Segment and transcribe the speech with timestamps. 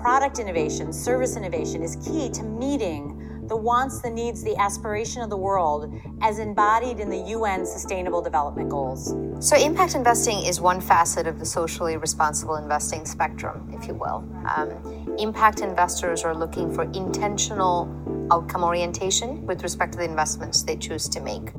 [0.00, 3.16] product innovation, service innovation is key to meeting
[3.50, 5.92] the wants, the needs, the aspiration of the world
[6.22, 9.14] as embodied in the UN Sustainable Development Goals.
[9.40, 14.24] So, impact investing is one facet of the socially responsible investing spectrum, if you will.
[14.56, 17.88] Um, impact investors are looking for intentional
[18.30, 21.50] outcome orientation with respect to the investments they choose to make.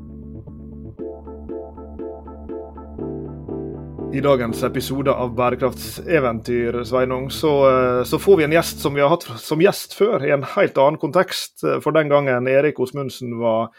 [4.12, 9.00] I dagens episode av Bærekraftseventyr Sveinung, så, eh, så, får vi en gjest som vi
[9.00, 11.64] har hatt som gjest før, i en helt annen kontekst.
[11.80, 13.70] For den gangen Erik Osmundsen var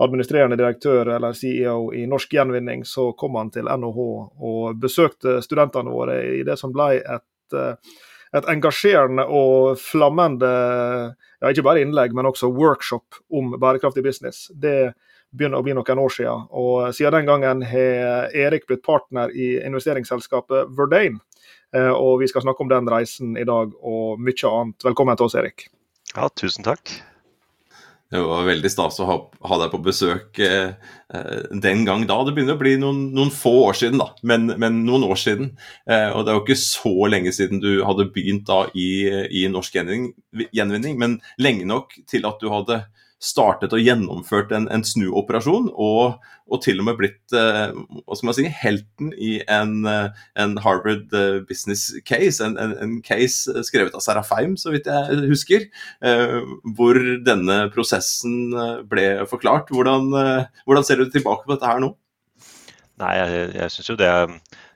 [0.00, 4.00] administrerende direktør eller CEO i Norsk Gjenvinning, så kom han til NHH
[4.40, 7.76] og besøkte studentene våre i det som ble et, eh,
[8.32, 10.54] et engasjerende og flammende
[11.44, 14.48] ja, ikke bare innlegg, men også workshop om bærekraftig business.
[14.48, 14.94] Det
[15.34, 16.44] begynner å bli noen år siden.
[16.54, 21.20] Og siden den gangen har Erik blitt partner i investeringsselskapet Verdane.
[21.74, 24.86] Eh, og vi skal snakke om den reisen i dag og mye annet.
[24.86, 25.66] Velkommen til oss, Erik.
[26.14, 26.92] Ja, tusen takk.
[28.14, 29.14] Det var veldig stas å ha,
[29.48, 30.76] ha deg på besøk eh,
[31.10, 32.20] eh, den gang da.
[32.22, 35.48] Det begynner å bli noen, noen få år siden, da, men, men noen år siden.
[35.88, 38.88] Eh, og det er jo ikke så lenge siden du hadde begynt da i,
[39.34, 40.12] i norsk gjenvinning,
[40.54, 42.84] gjenvinning, men lenge nok til at du hadde
[43.24, 48.28] startet og gjennomført en, en snuoperasjon, og, og, til og med blitt eh, hva skal
[48.28, 53.96] man si, helten i en, eh, en Harvard eh, business case, en, en, case skrevet
[53.96, 55.68] av Serafheim, så vidt jeg husker,
[56.04, 56.38] eh,
[56.76, 58.54] hvor denne prosessen
[58.90, 59.72] ble forklart.
[59.74, 60.10] Hvordan,
[60.66, 61.94] hvordan, ser du tilbake på dette her nå?
[63.00, 64.12] Nei, jeg, jeg syns jo det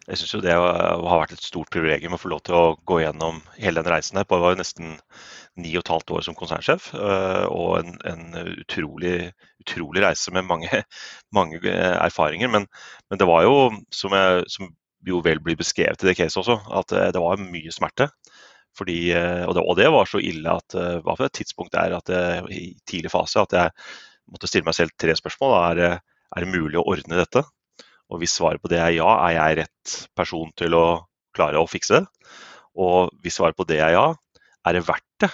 [0.09, 3.03] jeg synes jo det har vært et stort privilegium å få lov til å gå
[3.03, 4.25] gjennom hele den reisen her.
[4.25, 4.95] Det var jo nesten
[5.59, 9.31] ni og et halvt år som konsernsjef, øh, og en, en utrolig,
[9.63, 10.83] utrolig, reise med mange,
[11.39, 12.51] mange erfaringer.
[12.53, 12.69] Men,
[13.11, 13.57] men, det var jo,
[13.95, 14.71] som, jeg, som,
[15.07, 18.11] jo vel blir beskrevet i det caset også, at øh, det var mye smerte.
[18.79, 22.11] Fordi, og, det, og det var så ille at hva for et tidspunkt er at
[22.13, 23.73] jeg, i tidlig fase at jeg
[24.31, 25.55] måtte stille meg selv tre spørsmål.
[25.73, 27.43] Er, er det mulig å ordne dette?
[28.13, 30.85] Og hvis svaret på det er ja, er jeg rett person til å
[31.35, 32.31] klare å fikse det?
[32.79, 34.07] Og hvis svaret på det er ja,
[34.69, 35.33] er det verdt det?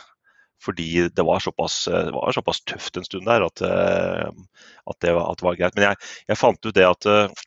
[0.63, 5.13] Fordi det var såpass, det var såpass tøft en stund der at, eh, at, det,
[5.13, 5.77] var, at det, var, greit.
[5.77, 6.01] Men jeg,
[6.31, 7.45] jeg, fant ut det at, eh,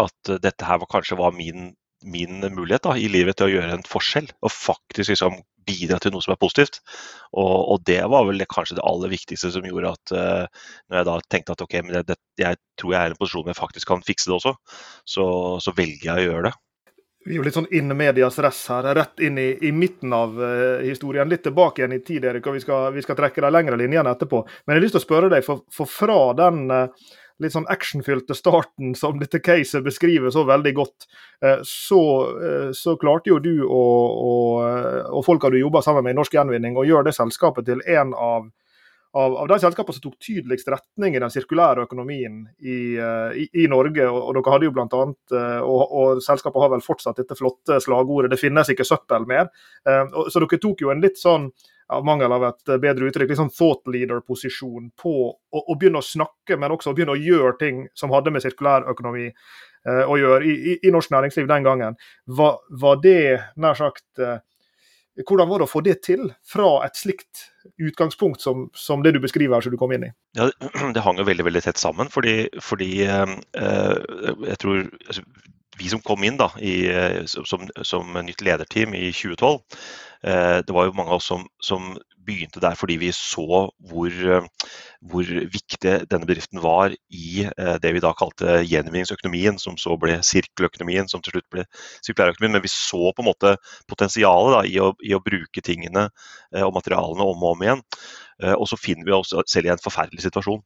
[0.00, 1.72] at dette her var, kanskje var min,
[2.06, 4.30] min mulighet da, i livet til å gjøre en forskjell.
[4.40, 6.80] Og faktisk liksom bidra til noe som er positivt.
[7.36, 11.18] Og, og, det var vel kanskje det aller viktigste som gjorde at når jeg da
[11.30, 13.60] tenkte at ok, men det, det, jeg tror jeg er i en posisjon hvor jeg
[13.60, 14.56] faktisk kan fikse det også,
[15.04, 15.26] så,
[15.62, 16.54] så velger jeg å gjøre det.
[17.24, 20.38] Vi er jo litt sånn in medias res her, rett inn i, i midten av
[20.40, 21.28] uh, historien.
[21.28, 24.14] Litt tilbake igjen i tid, Erik, og vi skal, vi skal trekke de lengre linjene
[24.14, 24.40] etterpå.
[24.64, 27.10] Men jeg har lyst til å spørre deg, for, for fra den uh,
[27.44, 31.10] litt sånn actionfylte starten som dette caset beskriver så veldig godt,
[31.44, 32.00] uh, så,
[32.76, 36.80] så, klarte jo du og, og, og folka du jobber sammen med i Norsk Gjenvinning,
[36.80, 38.48] å gjøre det selskapet til en av
[39.12, 43.48] av, av, de selskapene som tok tydeligst retning i den sirkulære økonomien i, uh, i,
[43.64, 44.06] i Norge.
[44.06, 47.38] Og, og, dere hadde jo blant annet, uh, og, og selskapet har vel fortsatt dette
[47.38, 49.50] flotte slagordet 'det finnes ikke søppel mer'.
[49.88, 51.50] Uh, og, så dere tok jo en litt sånn
[51.90, 56.06] av mangel av et bedre uttrykk, litt sånn thought leader-posisjon på å, å, begynne å
[56.06, 59.26] snakke, men også å begynne å gjøre ting som hadde med sirkulær økonomi
[59.90, 61.96] å gjøre i, i, i, norsk næringsliv den gangen.
[62.30, 64.22] Var, var det nær sagt
[65.26, 67.46] hvordan var det å få det til fra et slikt
[67.82, 70.12] utgangspunkt som, som det du beskriver her, som du kom inn i?
[70.38, 70.48] Ja,
[70.94, 72.10] Det hang jo veldig veldig tett sammen.
[72.12, 73.34] Fordi, fordi eh,
[74.46, 75.24] jeg tror altså,
[75.80, 76.84] vi som kom inn da, i,
[77.30, 79.60] som, som, nytt lederteam i 2012,
[80.28, 84.18] eh, det var jo mange av oss som, som begynte der fordi vi så hvor,
[85.08, 90.18] hvor, viktig denne bedriften var i eh, det vi da kalte gjenvinningsøkonomien, som så ble
[90.26, 91.64] sirkeløkonomien, som til slutt ble
[92.04, 92.58] sirkulærøkonomien.
[92.58, 93.54] Men vi så på en måte
[93.88, 96.08] potensialet da, i, å, i, å, bruke tingene
[96.54, 97.82] eh, og materialene om og om igjen.
[98.44, 100.62] Eh, og så finner vi oss selv i en forferdelig situasjon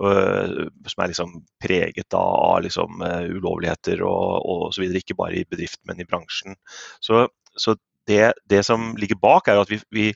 [0.00, 3.02] som er liksom preget av liksom,
[3.36, 5.02] ulovligheter og, og så videre.
[5.02, 6.56] Ikke bare i bedriften, men i bransjen.
[7.04, 7.74] Så, så
[8.08, 10.06] det, det, som ligger bak, er at vi, vi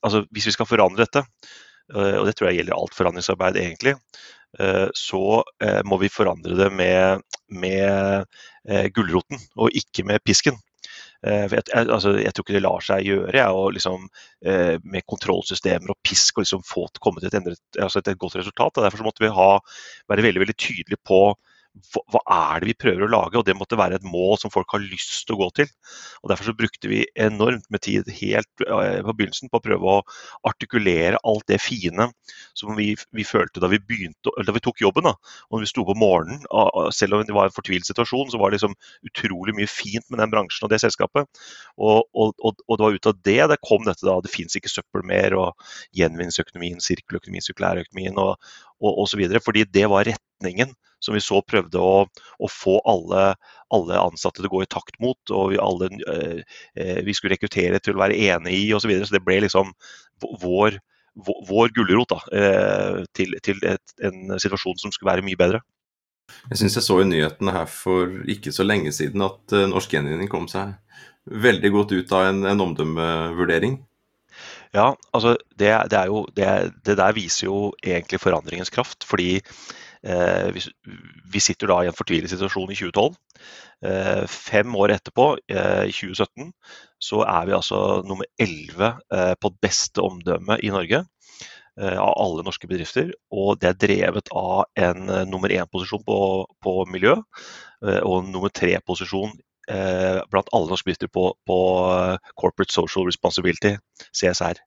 [0.00, 1.26] altså hvis vi skal forandre dette,
[1.92, 3.94] og det tror jeg gjelder alt forandringsarbeid egentlig,
[4.60, 5.22] eh, så
[5.64, 8.28] eh, må vi forandre det med, med
[8.94, 10.60] gulroten og ikke med pisken.
[11.22, 14.08] Jeg, altså, jeg, tror ikke det lar seg gjøre jeg, og liksom,
[14.42, 18.80] med kontrollsystemer og pisk og liksom få komme til et, endret, altså et, godt resultat.
[18.82, 19.48] Derfor måtte vi ha,
[20.10, 21.20] være veldig veldig tydelige på
[21.72, 23.38] hva, er det vi prøver å lage?
[23.40, 25.70] Og det måtte være et mål som folk har lyst til å gå til.
[26.22, 29.94] Og Derfor så brukte vi enormt med tid helt eh, på begynnelsen på å prøve
[29.94, 30.02] å
[30.48, 32.10] artikulere alt det fine
[32.58, 35.08] som vi, vi følte da vi begynte, da vi tok jobben.
[35.08, 35.14] da,
[35.48, 36.44] og når vi sto på morgenen,
[36.92, 38.74] Selv om det var en fortvilt situasjon, så var det liksom
[39.08, 41.28] utrolig mye fint med den bransjen og det selskapet.
[41.78, 44.56] Og, og, og, og det var ut av det det kom dette da, det fins
[44.58, 51.16] ikke søppel mer, og gjenvinningsøkonomien, sirkeløkonomien, sirkulærøkonomien og så videre, fordi det var retningen som
[51.16, 53.32] vi så prøvde å, å få alle,
[53.74, 55.18] alle, ansatte til å gå i takt mot.
[55.34, 58.86] og Vi, alle, eh, eh vi skulle rekruttere til å være enig i osv.
[58.86, 59.10] Så, videre.
[59.10, 59.74] så det ble liksom
[60.42, 60.78] vår,
[61.50, 65.62] vår, gulrot eh, til, til et, en situasjon som skulle være mye bedre.
[66.48, 70.30] Jeg syns jeg så i nyhetene her for ikke så lenge siden at Norsk Gjenvinning
[70.32, 70.78] kom seg
[71.28, 73.76] veldig godt ut av en, en omdømmevurdering.
[74.72, 76.48] Ja, altså det, det, jo, det,
[76.86, 79.04] det, der viser jo egentlig forandringens kraft.
[79.04, 79.36] Fordi
[80.02, 80.62] vi,
[81.30, 83.14] vi, sitter da i en fortvilet situasjon i 2012.
[83.86, 86.50] Eh, fem år etterpå, eh, i 2017,
[87.02, 91.04] så er vi altså nummer 11 eh, på beste omdømme i Norge.
[91.80, 93.14] Eh, av alle norske bedrifter.
[93.32, 96.18] Og det er drevet av en eh, nummer én-posisjon på,
[96.60, 97.16] på, miljø
[97.82, 99.32] og en nummer tre-posisjon
[99.70, 101.58] eh, blant alle norske bedrifter på, på,
[101.94, 103.76] eh, Corporate Social Responsibility,
[104.12, 104.60] CSR.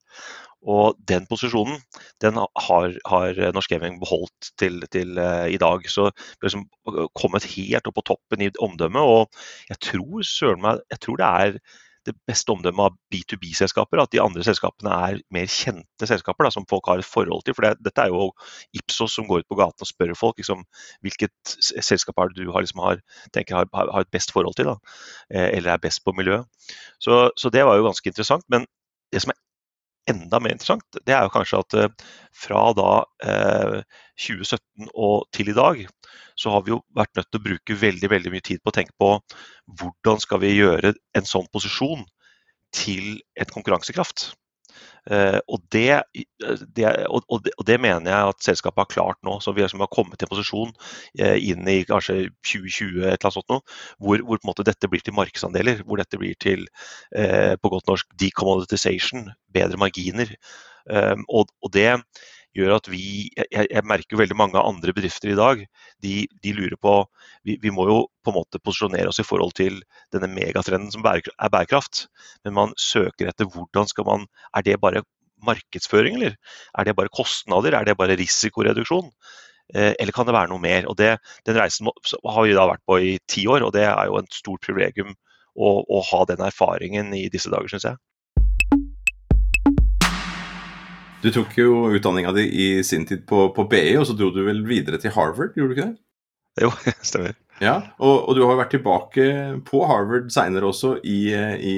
[0.66, 1.80] Og den posisjonen
[2.24, 5.86] den har, har Norsk Gaming beholdt til, til uh, i dag.
[5.92, 6.68] Så vi har liksom
[7.18, 9.02] kommet helt opp på toppen i omdømmet.
[9.02, 11.60] Og jeg tror, søren meg, jeg tror det er
[12.06, 16.68] det beste omdømmet av B2B-selskaper, at de andre selskapene er mer kjente selskaper da, som
[16.70, 17.56] folk har et forhold til.
[17.58, 18.30] For det, dette er jo
[18.78, 20.64] Ipsos som går ut på gaten og spør folk liksom,
[21.06, 23.02] hvilket selskap er det du har, liksom, har,
[23.36, 24.78] tenker har, har, et best forhold til, da,
[25.34, 26.46] eh, eller er best på miljøet.
[27.02, 28.46] Så, så, det var jo ganske interessant.
[28.54, 28.70] Men
[29.14, 29.42] det som er
[30.10, 32.90] enda mer interessant, det er jo kanskje at eh, fra da
[33.26, 33.78] eh,
[34.22, 35.84] 2017 og til i dag,
[36.40, 38.76] så har vi jo vært nødt til å bruke veldig veldig mye tid på å
[38.76, 39.12] tenke på
[39.80, 42.04] hvordan skal vi gjøre en sånn posisjon
[42.76, 44.34] til et konkurransekraft.
[45.06, 46.02] Uh, og, det,
[46.74, 49.38] det, og, og, det, og, det, mener jeg at selskapet har klart nå.
[49.44, 50.72] så Vi liksom har kommet til en posisjon
[51.22, 53.60] uh, inn i kanskje 2020 et eller annet sånt nå,
[54.02, 55.84] hvor, hvor, på en måte dette blir til markedsandeler.
[55.86, 56.66] Hvor dette blir til
[57.62, 60.32] på godt norsk decommoditization, bedre marginer.
[61.30, 61.88] og, det
[62.56, 65.64] gjør at vi jeg, jeg, merker veldig mange andre bedrifter i dag.
[66.04, 66.14] De,
[66.44, 66.96] de lurer på
[67.48, 69.82] vi, vi, må jo på en måte posisjonere oss i forhold til
[70.16, 72.06] denne megatrenden som er bærekraft.
[72.48, 75.04] Men man søker etter hvordan skal man Er det bare
[75.46, 76.38] markedsføring, eller?
[76.78, 77.76] Er det bare kostnader?
[77.76, 79.12] Er det bare risikoreduksjon?
[79.74, 80.88] Eh, eller kan det være noe mer?
[80.90, 84.10] Og det, Den reisen har vi da vært på i ti år, og det er
[84.10, 85.14] jo et stort privilegium
[85.56, 88.02] å, å ha den erfaringen i disse dager, syns jeg.
[91.26, 94.44] Du tok jo utdanninga di i sin tid på, på, BI, og så dro du
[94.46, 95.98] vel videre til Harvard, gjorde du ikke det?
[96.62, 96.70] Jo,
[97.10, 97.34] stemmer.
[97.64, 99.26] Ja, og, og du har vært tilbake
[99.66, 101.76] på Harvard seinere også i, i,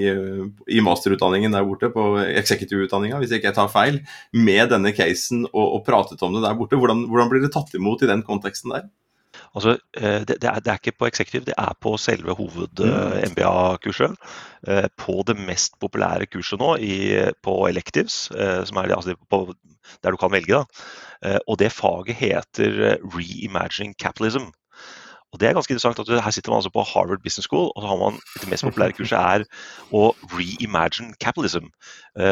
[0.73, 4.01] i, masterutdanningen der borte, på executive-utdanninga, hvis ikke jeg tar feil,
[4.33, 6.79] med denne casen og, og pratet om det der borte.
[6.81, 8.89] Hvordan, hvordan blir det tatt imot i den konteksten der?
[9.57, 14.13] Altså, eh, det, det, er, det, er, ikke på executive, det er på selve hoved-MBA-kurset.
[14.13, 14.73] Mm.
[14.73, 16.97] Eh, på det mest populære kurset nå, i,
[17.43, 19.55] på electives, eh, som er altså på,
[20.03, 20.61] der du kan velge.
[20.61, 21.39] Da.
[21.47, 24.51] Og det faget heter Reimagining Capitalism.
[25.33, 27.81] Og det er ganske interessant at Her sitter man altså på Harvard Business School, og
[27.81, 29.47] så har man det mest populære kurset er
[29.91, 31.73] å reimagine capitalism.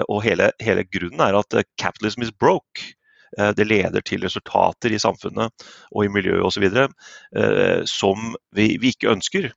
[0.09, 2.93] Og hele, hele grunnen er at capitalism is broke.
[3.39, 6.65] Eh, det leder til resultater i samfunnet og i miljøet osv.
[6.65, 9.49] Eh, som vi, vi, ikke ønsker.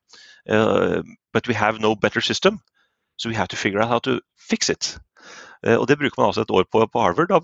[0.48, 1.00] Eh,
[1.32, 2.58] but we have no better system,
[3.19, 4.99] so we have to figure out how to fix it.
[5.66, 7.38] Og Det bruker man altså et år på på Harvard da,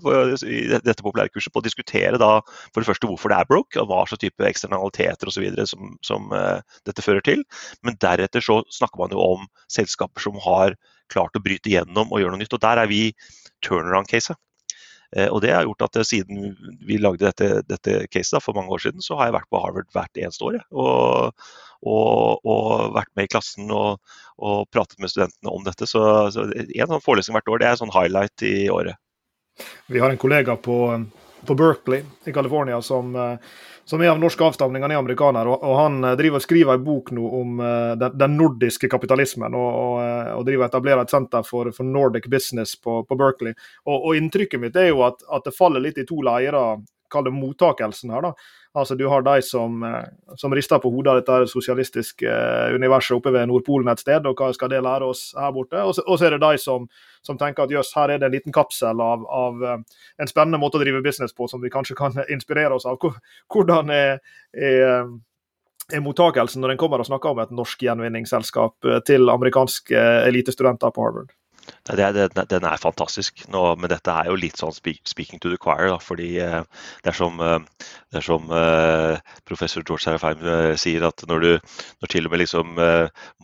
[0.47, 2.39] i dette populærkurset på å diskutere da,
[2.71, 5.43] for det første hvorfor det er broke, og hva slags type eksternaliteter osv.
[5.67, 7.43] Som, som uh, dette fører til.
[7.83, 10.77] Men deretter så snakker man jo om selskaper som har
[11.11, 12.55] klart å bryte gjennom og gjøre noe nytt.
[12.55, 13.01] og Der er vi
[13.67, 14.39] turnaround-caset.
[15.13, 18.73] Eh, og det har gjort at eh, siden vi lagde dette, dette caset for mange
[18.73, 20.59] år siden, så har jeg vært på Harvard hvert eneste år.
[20.73, 21.45] Og,
[21.85, 24.01] og, og, vært med i klassen og,
[24.37, 25.89] og, pratet med studentene om dette.
[25.89, 26.01] Så,
[26.33, 28.99] så en sånn forelesning hvert år, det er sånn highlight i året.
[29.87, 30.79] Vi har en kollega på,
[31.47, 33.37] på Berkeley i California som uh,
[33.85, 34.81] som er av norsk avstamning.
[34.81, 37.93] Han er amerikaner, og, og, han eh, driver og skriver en bok nå om uh,
[38.01, 39.53] den, den, nordiske kapitalismen.
[39.53, 43.19] Og, og, eh, og, driver og etablerer et senter for, for Nordic Business på, på
[43.19, 43.53] Berkeley.
[43.85, 46.81] Og, Inntrykket mitt er jo at, at det faller litt i to leirer,
[47.13, 48.25] kall det mottakelsen her.
[48.25, 48.33] da.
[48.75, 53.15] Altså Du har de som, eh, som rister på hodet av dette sosialistiske eh, universet
[53.15, 55.79] oppe ved Nordpolen et sted, og hva skal det lære oss her borte?
[55.79, 56.89] Og så, er det de som,
[57.23, 60.59] som, tenker at jøss, her er det en liten kapsel av, av, eh, en spennende
[60.59, 62.99] måte å drive business på som vi kanskje kan inspirere oss av.
[63.53, 64.19] Hvordan er,
[64.53, 65.07] er
[65.93, 71.03] er mottakelsen når en kommer og snakker om et norsk gjenvinningsselskap til amerikanske elitestudenter på
[71.05, 71.35] Harvard?
[71.85, 73.43] Den er fantastisk.
[73.53, 75.91] Nå, men dette er jo litt sånn speaking to the choir.
[75.91, 76.63] Da, fordi eh,
[77.05, 77.59] det er som, eh,
[78.09, 80.41] det er som uh, professor George Serafheim
[80.81, 82.73] sier, at når, du, når til og med liksom,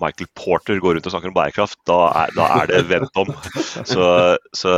[0.02, 3.30] Michael Porter går rundt og snakker om bærekraft, da er, da er det vendt om.
[3.92, 4.06] Så,
[4.56, 4.72] så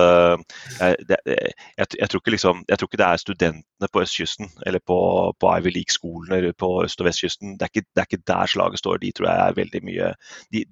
[0.80, 4.82] jeg, det, jeg, jeg, tror liksom, jeg, tror ikke det er studentene på østkysten eller
[4.88, 4.98] på,
[5.40, 7.58] på Ivy League-skolene på øst- og vestkysten.
[7.60, 9.02] Det er, ikke, det er ikke der slaget står.
[9.04, 10.14] De tror jeg er veldig mye
[10.54, 10.64] de,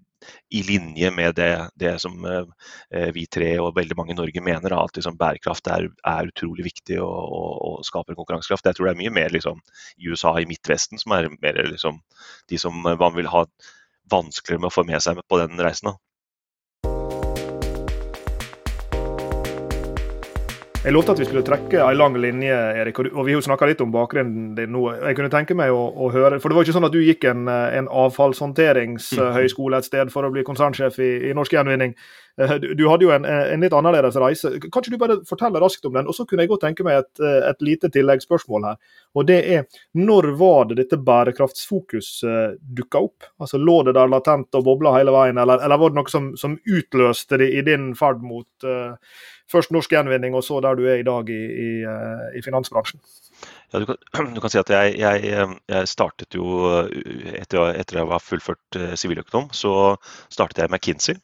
[0.53, 4.75] i linje med det, det som eh, vi tre og veldig mange i Norge mener,
[4.77, 8.69] at liksom, bærekraft er, er, utrolig viktig og, og, og, skaper konkurransekraft.
[8.69, 9.61] Jeg tror det er mye mer liksom,
[9.97, 12.01] i USA, i Midtvesten, som er mer liksom,
[12.51, 13.45] de som man vil ha
[14.11, 15.91] vanskeligere med å få med seg på den reisen.
[15.91, 16.10] Da.
[20.81, 23.67] Jeg lovte at vi skulle trekke en lang linje, Erik, og vi har jo snakka
[23.69, 24.87] litt om bakgrunnen din nå.
[24.95, 27.27] Jeg kunne tenke meg å, å, høre, for Det var ikke sånn at du gikk
[27.29, 31.93] en, en avfallshåndteringshøyskole et sted for å bli konsernsjef i, i Norsk Gjenvinning.
[32.41, 34.55] Eh, du, hadde jo en, en, litt annerledes reise.
[34.63, 36.09] Kan ikke du bare fortelle raskt om den?
[36.09, 37.21] Og så kunne jeg godt tenke meg et,
[37.51, 38.79] et lite tilleggsspørsmål her.
[39.13, 39.67] Og det er,
[40.01, 43.27] Når var det dette bærekraftsfokuset dukka opp?
[43.37, 46.33] Altså Lå det der latent og bobla hele veien, eller, eller var det noe som,
[46.41, 48.97] som utløste det i din ferd mot uh,
[49.51, 53.01] først norsk gjenvinning, og så der du er i dag i, i, eh, i finansbransjen?
[53.73, 56.71] Ja, du, kan, du, kan, si at jeg, jeg, jeg startet jo
[57.35, 59.95] etter, etter jeg var fullført eh, siviløkonom, så
[60.29, 61.19] startet jeg McKinsey.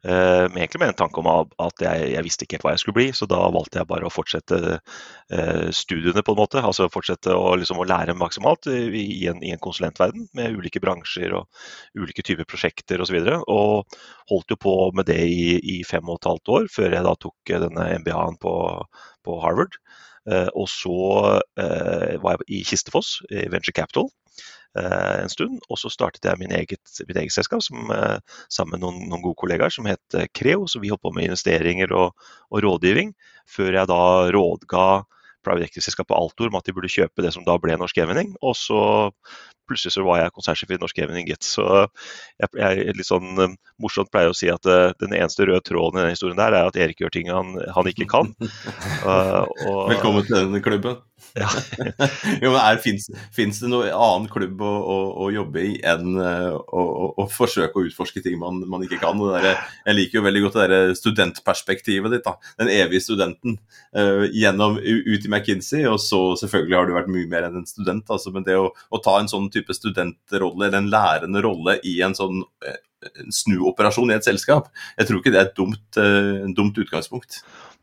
[0.00, 2.96] Uh, egentlig med en tanke om at jeg, jeg, visste ikke helt hva jeg skulle
[2.96, 6.62] bli, så da valgte jeg bare å fortsette uh, studiene på en måte.
[6.64, 10.80] Altså fortsette å, liksom, å lære maksimalt i, i, en, i, en, konsulentverden med ulike
[10.80, 11.50] bransjer og
[12.00, 13.18] ulike typer prosjekter osv.
[13.20, 13.98] Og, så og
[14.32, 17.16] holdt jo på med det i, i, fem og et halvt år før jeg da
[17.20, 18.54] tok denne MBA-en på,
[19.26, 19.76] på, Harvard.
[20.30, 20.94] Og så
[21.56, 24.06] var jeg i Kistefoss, i Venture Capital.
[24.78, 25.58] Eh, en stund.
[25.68, 29.22] Og så startet jeg min eget, mitt eget selskap som, eh, sammen med noen, noen,
[29.24, 30.68] gode kollegaer som het eh, Creo.
[30.70, 32.14] Så vi holdt på med investeringer og,
[32.50, 33.14] og rådgivning,
[33.50, 34.86] før jeg da rådga
[35.42, 38.34] private equity-selskapet Altor om at de burde kjøpe det som da ble Norsk Evening.
[38.44, 38.80] Og så
[39.66, 41.46] plutselig så var jeg konsertsjef i Norsk Evening Gitt.
[41.46, 41.64] Så
[42.38, 46.04] jeg, jeg litt sånn morsomt pleier å si at uh, den eneste røde tråden i
[46.04, 48.34] denne historien der er at Erik gjør ting han, han ikke kan.
[49.00, 51.00] Uh, og, Velkommen til denne klubben.
[51.38, 51.48] Ja.
[52.42, 56.82] jo, men Fins det noen annen klubb å, å, å jobbe i enn uh, å,
[57.22, 59.20] å, forsøke å utforske ting man, man ikke kan?
[59.36, 62.26] Der, jeg liker jo veldig godt det der studentperspektivet ditt.
[62.26, 63.58] da, Den evige studenten
[63.96, 65.86] uh, gjennom ut i McKinsey.
[65.90, 68.06] Og så selvfølgelig har du vært mye mer enn en student.
[68.10, 72.16] Altså, men det å, ta en sånn type studentrolle, eller en lærende rolle i en
[72.16, 72.78] sånn uh,
[73.32, 74.66] snuoperasjon i et selskap,
[74.98, 76.00] jeg tror ikke det er et dumt,
[76.52, 77.38] dumt utgangspunkt.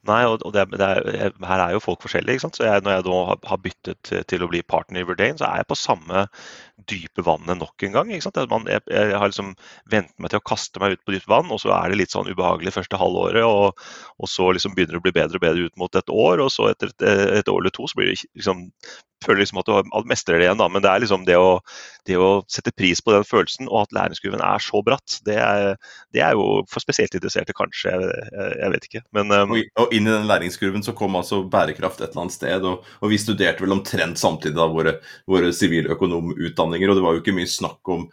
[0.08, 2.38] Nei, og det, det er, her er jo folk forskjellige.
[2.38, 2.60] ikke sant?
[2.60, 3.18] Så jeg, Når jeg da
[3.52, 6.28] har byttet til å bli partner i Verdane, så er jeg på samme
[6.86, 8.12] dype vannet nok en gang.
[8.51, 9.53] Man, jeg, jeg, har liksom
[9.89, 12.13] vent meg til å kaste meg ut på dypt vann, og så er det litt
[12.13, 13.43] sånn ubehagelig første halvåret.
[13.48, 13.88] Og,
[14.22, 16.53] og så liksom begynner det å bli bedre og bedre ut mot et år, og
[16.53, 17.07] så etter et,
[17.41, 18.67] et år eller to så blir det liksom
[19.25, 20.67] føler liksom at du mestrer det igjen, da.
[20.72, 21.60] Men det er liksom det å,
[22.07, 25.74] det å, sette pris på den følelsen, og at læringskurven er så bratt, det er,
[26.15, 27.93] det er jo for spesielt interesserte, kanskje.
[27.93, 29.03] Jeg, jeg vet ikke.
[29.17, 29.55] Men, um...
[29.57, 33.13] og, inn i den læringskurven så kom altså bærekraft et eller annet sted, og, og
[33.13, 34.98] vi studerte vel omtrent samtidig da våre,
[35.29, 35.51] våre
[36.67, 38.05] siviløkonomutdanninger, og det var jo ikke mye snakk om,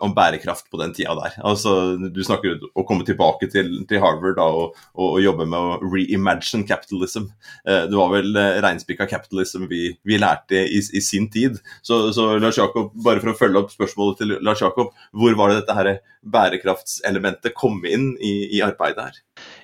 [0.00, 1.36] om, bærekraft på den tida der.
[1.44, 5.58] Altså, du snakker om å komme tilbake til, til Harvard da, og, og, jobbe med
[5.58, 7.30] å reimagine capitalism.
[7.66, 11.60] Eh, det var vel eh, reinspikka capitalism vi, vi lærte i, i sin tid.
[11.82, 15.52] Så, så, Lars Jakob, bare for å følge opp spørsmålet til Lars Jakob, hvor var
[15.52, 19.20] det dette her bærekraftselementet kom inn i, i arbeidet her?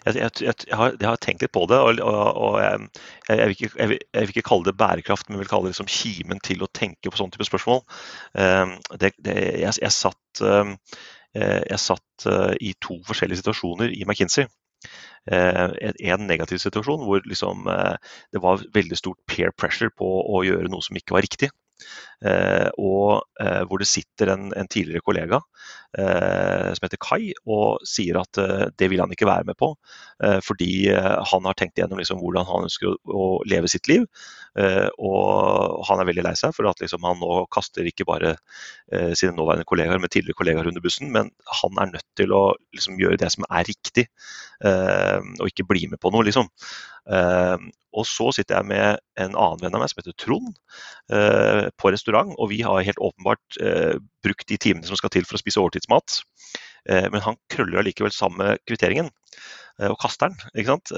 [0.06, 2.58] Jeg, jeg, jeg, har, jeg, har, tenkt litt på det, og, og, og
[3.28, 6.62] vil ikke, jeg, vil, ikke, kalle det bærekraft, men vil kalle det liksom kimen til
[6.62, 7.82] å tenke på sånne type spørsmål.
[8.38, 9.34] Um, det, det,
[9.64, 10.76] jeg, satt, um,
[11.34, 14.46] jeg satt uh, i to forskjellige situasjoner i McKinsey.
[15.26, 17.96] Eh, en negativ situasjon hvor liksom, eh,
[18.34, 21.50] det var veldig stort peer pressure på å gjøre noe som ikke var riktig.
[22.24, 25.36] Eh, og eh, hvor det sitter en, en tidligere kollega
[26.00, 28.40] eh, som heter Kai og sier at
[28.80, 29.74] det vil han ikke være med på.
[30.44, 34.06] fordi han har tenkt igjennom liksom, hvordan han ønsker å, å, leve sitt liv.
[34.96, 38.36] og han er veldig lei seg for at liksom, han nå kaster ikke bare
[39.12, 41.30] sine nåværende kollegaer, men tidligere kollegaer under bussen, men
[41.60, 42.42] han er nødt til å
[42.72, 44.06] liksom, gjøre det som er riktig,
[44.64, 46.48] og ikke bli med på noe, liksom.
[47.96, 50.56] Og så sitter jeg med en annen venn av meg som heter Trond,
[51.78, 52.32] på restaurant.
[52.38, 55.62] Og vi har helt åpenbart eh, brukt de timene som skal til for å spise
[55.62, 56.22] overtidsmat.
[56.86, 59.08] men han krøller allikevel sammen med kvitteringen
[59.90, 60.92] og kaster den, ikke sant?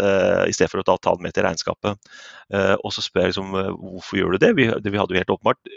[0.44, 2.10] i stedet for å ta den med til regnskapet.
[2.84, 4.50] Og så spør jeg liksom, hvorfor gjør du det?
[4.58, 5.70] Vi, vi hadde jo helt åpenbart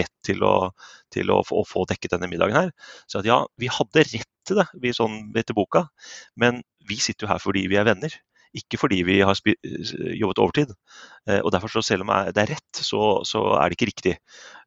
[0.00, 0.72] rett til, å,
[1.14, 2.74] til å, få, å, få, dekket denne middagen her.
[3.06, 5.86] Så at ja, vi hadde rett til det vi sånn etter boka,
[6.34, 8.18] men vi sitter jo her fordi vi er venner.
[8.56, 10.72] Ikke fordi vi har jobbet overtid.
[11.28, 14.14] Eh, og derfor så Selv om det er rett, så, så er det ikke riktig.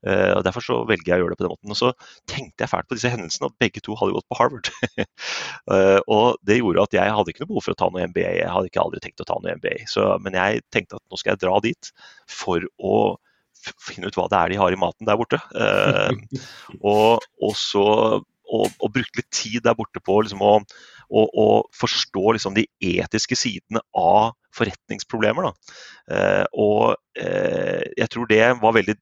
[0.05, 1.73] Eh, og Derfor så velger jeg å gjøre det på den måten.
[1.73, 1.91] Og Så
[2.29, 4.71] tenkte jeg fælt på disse hendelsene, og begge to hadde gått på Harvard.
[5.69, 8.29] Eh, og Det gjorde at jeg hadde ikke noe behov for å ta noe MBA.
[8.39, 9.75] Jeg hadde ikke aldri tenkt å ta noe MBA.
[9.91, 11.89] Så, men jeg tenkte at nå skal jeg dra dit
[12.31, 12.95] for å
[13.83, 15.37] finne ut hva det er de har i maten der borte.
[16.93, 17.85] og, og så
[18.49, 20.55] og, og brukte litt tid der borte på liksom å,
[21.09, 25.51] å, å, forstå liksom de etiske sidene av forretningsproblemer.
[26.11, 28.97] Eh, og eh, jeg tror det var veldig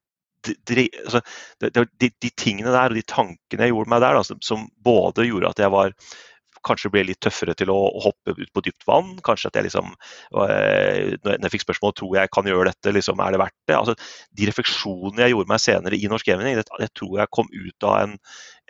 [0.48, 1.20] de, altså,
[1.60, 5.52] de, de, tingene der og de tankene jeg gjorde meg der, da, som både gjorde
[5.52, 5.96] at jeg var
[6.68, 9.16] kanskje ble litt tøffere til å, hoppe ut på dypt vann.
[9.26, 13.24] Kanskje at jeg liksom øh, Når jeg fikk spørsmål tror jeg kan gjøre dette, liksom,
[13.24, 13.78] er det verdt det?
[13.80, 13.98] Altså,
[14.38, 17.90] de refleksjonene jeg gjorde meg senere i Norsk gaming, det, det, tror jeg kom ut
[17.90, 18.16] av en,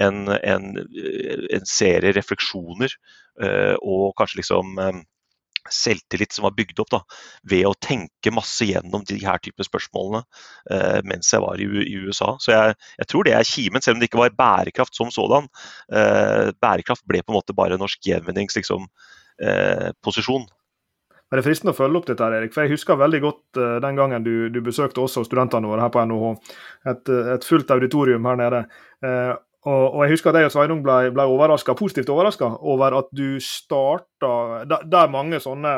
[0.08, 0.72] en, en,
[1.58, 2.98] en serie refleksjoner.
[3.44, 4.80] Øh, og kanskje liksom
[5.74, 7.02] selvtillit som var bygd opp da,
[7.50, 10.24] ved å tenke masse gjennom de her type spørsmålene
[10.74, 12.36] eh, mens jeg var i, i USA.
[12.44, 15.50] Så jeg, jeg, tror det er kimen, selv om det ikke var bærekraft som sådan.
[15.92, 18.88] Eh, bærekraft ble på en måte bare norsk gjenvinnings liksom,
[19.44, 20.48] eh, posisjon.
[21.28, 22.54] Men Det er fristende å følge opp dette, her, Erik.
[22.56, 25.84] for Jeg husker veldig godt uh, den gangen du, du besøkte oss og studentene våre
[25.84, 26.54] her på NHH.
[26.94, 28.62] Et, et fullt auditorium her nede.
[29.04, 29.34] Uh,
[29.68, 33.10] og, og, jeg husker at jeg og Sveinung ble, ble overraska, positivt overraska over at
[33.16, 35.74] du starta Der, der mange sånne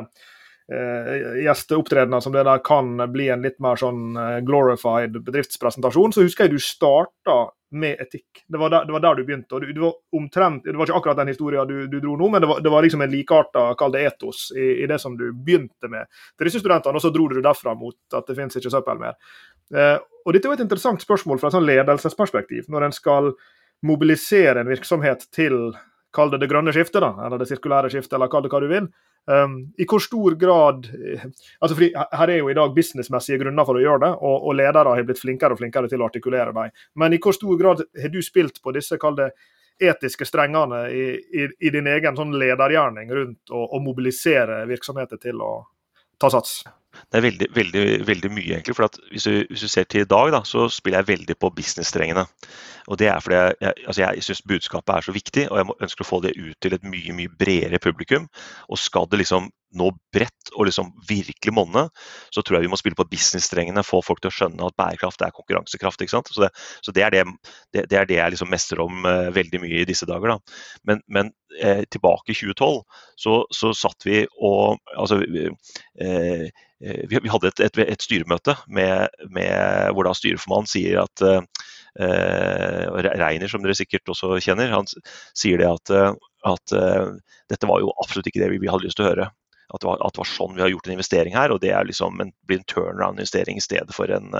[0.69, 1.13] eh,
[1.45, 6.47] gjesteopptredener som det der kan bli en litt mer sånn eh, glorified bedriftspresentasjon, så husker
[6.47, 7.39] jeg du starta
[7.71, 8.43] med etikk.
[8.49, 9.55] Det var der, det var der du begynte.
[9.55, 12.29] og du, du, var omtrent, Det var ikke akkurat den historien du, du dro nå,
[12.33, 15.17] men det var, det var liksom en likearta kall det etos i, i, det som
[15.17, 18.57] du begynte med til disse studentene, og så dro du derfra mot at det finnes
[18.57, 19.17] ikke søppel mer.
[19.73, 22.67] Eh, og Dette er jo et interessant spørsmål fra et sånn ledelsesperspektiv.
[22.73, 23.31] Når en skal
[23.85, 25.69] mobilisere en virksomhet til
[26.15, 28.67] Kall det det grønne skiftet, da, eller det sirkulære skiftet, eller kall det hva du
[28.71, 28.87] vil.
[29.29, 33.77] Um, I hvor stor grad altså fordi Her er jo i dag businessmessige grunner for
[33.77, 36.73] å gjøre det, og, og ledere har blitt flinkere og flinkere til å artikulere dem.
[36.97, 39.29] Men i hvor stor grad har du spilt på disse kall det
[39.79, 45.53] etiske strengene i, i, i din egen sånn ledergjerning rundt å mobilisere virksomheter til å
[46.19, 46.63] ta sats?
[47.09, 48.75] Det er veldig, veldig, veldig mye, egentlig.
[48.75, 51.51] for hvis du, hvis, du, ser til i dag, da, så spiller jeg veldig på
[51.55, 52.25] business-strengene.
[52.89, 55.77] Og Det er fordi jeg, jeg, altså jeg syns budskapet er så viktig, og jeg
[55.87, 58.27] ønsker å få det ut til et mye mye bredere publikum.
[58.69, 61.83] Og skal det liksom nå bredt og liksom virkelig monne,
[62.33, 63.85] så tror jeg vi må spille på business-strengene.
[63.85, 66.01] Få folk til å skjønne at bærekraft er konkurransekraft.
[66.01, 66.31] ikke sant?
[66.33, 66.49] Så det,
[66.81, 67.25] så det er, det,
[67.75, 70.33] det, det, er det jeg liksom mestrer om uh, veldig mye i disse dager.
[70.33, 70.57] da.
[70.89, 71.29] Men, men
[71.61, 72.81] eh, tilbake i 2012
[73.21, 76.49] så, så satt vi og altså, vi,
[76.85, 81.23] Eh, vi, vi, hadde et, et, et styremøte med, med, hvor da styreformannen sier at
[81.27, 81.41] uh,
[81.97, 84.87] Reiner, som dere sikkert også kjenner, han
[85.37, 85.91] sier det at,
[86.47, 87.11] at uh,
[87.51, 89.29] dette var jo absolutt ikke det vi, vi hadde lyst til å høre.
[89.69, 91.69] At det, var, at det, var, sånn vi har gjort en investering her, og det
[91.77, 94.31] er liksom en, blir en turnaround-investering i stedet for en,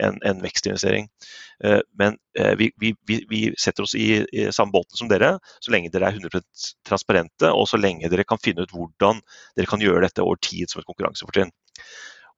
[0.00, 1.10] en, en vekstinvestering.
[2.00, 2.16] Men
[2.56, 6.16] vi, vi, vi, setter oss i, i, samme båten som dere, så lenge dere er
[6.16, 9.20] 100% transparente, og så lenge dere kan finne ut hvordan
[9.60, 11.52] dere kan gjøre dette over tid som et konkurransefortrinn.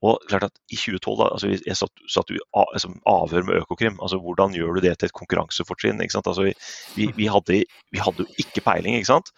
[0.04, 3.96] Og klart at i 2012 da, altså Jeg satt, satt i altså, avhør med Økokrim.
[4.02, 6.02] altså Hvordan gjør du det til et konkurransefortrinn?
[6.02, 6.44] ikke sant, altså
[6.96, 7.62] vi, vi, hadde,
[7.94, 8.98] vi hadde jo ikke peiling.
[8.98, 9.32] ikke sant,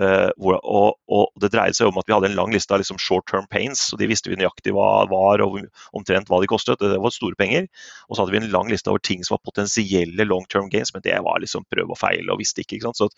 [0.00, 3.00] uh, og, og, Det dreide seg om at vi hadde en lang liste av liksom
[3.02, 3.88] short term pains.
[3.92, 5.58] og De visste vi nøyaktig hva var og
[5.96, 6.78] omtrent hva de kostet.
[6.78, 7.66] Det var store penger.
[8.08, 10.94] Og så hadde vi en lang liste over ting som var potensielle long term gains,
[10.94, 12.78] men det var liksom prøve og feile og visste ikke.
[12.78, 13.10] ikke sant, så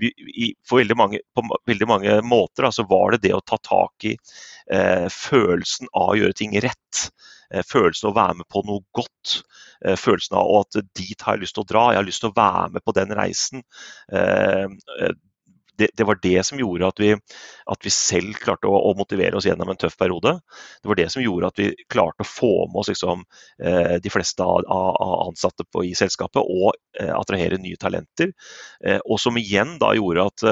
[0.00, 4.04] vi, for veldig mange, På veldig mange måter så var det det å ta tak
[4.04, 7.08] i uh, følelsen av å gjøre ting ting rett.
[7.54, 9.40] Eh, følelsen av å være med på noe godt.
[9.84, 12.30] Eh, følelsen av at dit har jeg lyst til å dra, jeg har lyst til
[12.30, 13.64] å være med på den reisen.
[14.12, 14.66] Eh,
[15.80, 17.14] det, det var det som gjorde at vi,
[17.72, 20.34] at vi selv klarte å, å, motivere oss gjennom en tøff periode.
[20.82, 23.22] Det var det som gjorde at vi klarte å få med oss liksom,
[24.04, 28.34] de fleste av, av ansatte på, i selskapet og attrahere nye talenter.
[29.06, 30.44] og som igjen da gjorde at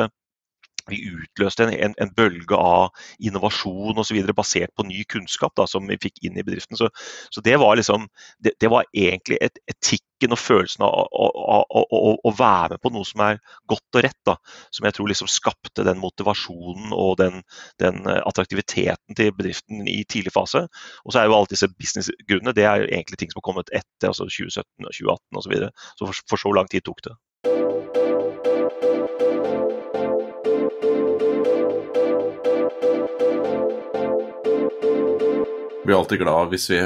[0.90, 4.18] vi utløste en, en, en, bølge av innovasjon osv.
[4.36, 6.78] basert på ny kunnskap da, som vi fikk inn i bedriften.
[6.78, 6.90] Så,
[7.30, 8.08] så det, var liksom,
[8.44, 13.22] det, det, var egentlig et, etikken og følelsen av å være med på noe som
[13.26, 14.34] er godt og rett, da,
[14.74, 17.42] som jeg tror liksom skapte den motivasjonen og den,
[17.82, 20.66] den, attraktiviteten til bedriften i tidlig fase.
[21.04, 23.72] Og så er jo alle disse businessgrunnene det er jo egentlig ting som har kommet
[23.72, 25.48] etter altså 2017 og 2018 osv.
[25.48, 25.70] Så, videre.
[25.96, 27.14] så for, for så lang tid tok det.
[35.88, 36.78] Blir alltid glad hvis vi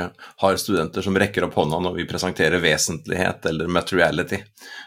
[0.42, 4.38] har studenter som rekker opp hånda når vi presenterer vesentlighet eller materiality.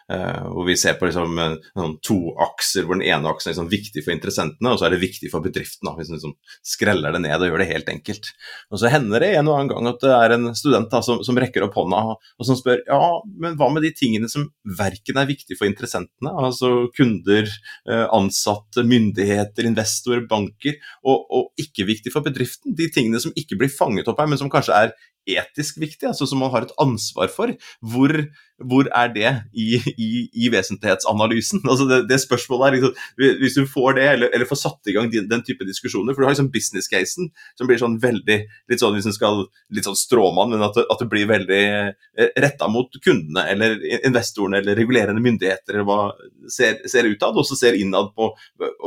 [0.08, 1.40] Hvor vi ser på liksom,
[1.74, 4.96] sånn to akser hvor den ene aksen er liksom viktig for interessentene, og så er
[4.96, 5.90] det viktig for bedriften.
[5.98, 8.30] Hvis man liksom skreller det ned og gjør det helt enkelt.
[8.72, 11.22] Og Så hender det en og annen gang at det er en student da, som,
[11.26, 13.02] som, rekker opp hånda og som spør ja,
[13.42, 14.48] men hva med de tingene som
[14.80, 17.50] verken er viktige for interessentene, altså kunder,
[17.90, 22.76] uh, ansatte, myndigheter, investorer, banker, og, og ikke viktig for bedriften?
[22.78, 24.94] De tingene som ikke blir fanget opp her, men som kanskje er
[25.26, 27.54] etisk viktig, altså som man har et ansvar for.
[27.82, 28.14] Hvor,
[28.62, 30.10] hvor er det i, i,
[30.46, 31.64] i vesentlighetsanalysen?
[31.76, 34.96] Altså det, det, spørsmålet er liksom, Hvis du får det, eller, eller får satt i
[34.96, 38.38] gang den, den, type diskusjoner For du har liksom business-casen som blir sånn veldig
[38.72, 39.44] litt sånn hvis skal,
[39.76, 44.60] litt sånn stråmann, men at at det blir veldig eh, retta mot kundene eller investorene
[44.62, 46.00] eller regulerende myndigheter, eller hva
[46.52, 48.30] ser, ser utad, og så ser innad på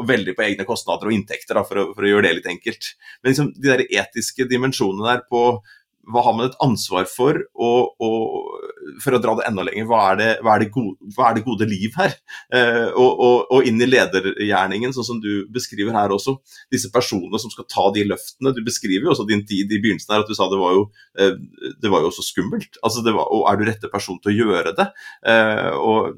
[0.09, 2.92] veldig på egne kostnader og inntekter, da, for, å, for å gjøre det litt enkelt.
[3.22, 5.42] Men liksom de der etiske dimensjonene der på
[6.12, 7.38] hva har man et ansvar for?
[7.59, 11.11] Og, og for å dra det enda lenger, hva er det, hva er det, gode,
[11.16, 12.16] hva er det gode, liv her?
[12.55, 16.38] Eh, og, og, og, inn i ledergjerningen, sånn som du beskriver her også.
[16.73, 18.55] Disse personene som skal ta de løftene.
[18.57, 20.88] Du beskriver jo også din tid i begynnelsen her, at du sa det var jo,
[21.21, 21.37] eh,
[21.83, 22.81] det var jo også skummelt.
[22.83, 24.90] Altså var, og er du rette person til å gjøre det?
[25.29, 26.16] Eh, og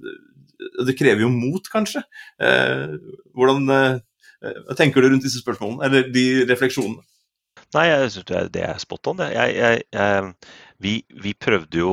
[0.87, 2.03] det krever jo mot, kanskje.
[2.43, 2.97] Eh,
[3.37, 7.05] hvordan eh, tenker du rundt disse spørsmålene, eller de refleksjonene?
[7.77, 9.23] Nei, jeg syns det, er spot on.
[9.31, 10.33] Jeg, jeg, jeg,
[10.83, 11.93] vi, vi, prøvde jo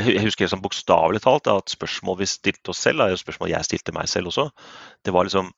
[0.00, 3.94] Jeg husker sånn bokstavelig talt at spørsmål vi stilte oss selv, jo spørsmål jeg stilte
[3.94, 4.48] meg selv også.
[5.06, 5.52] Det var liksom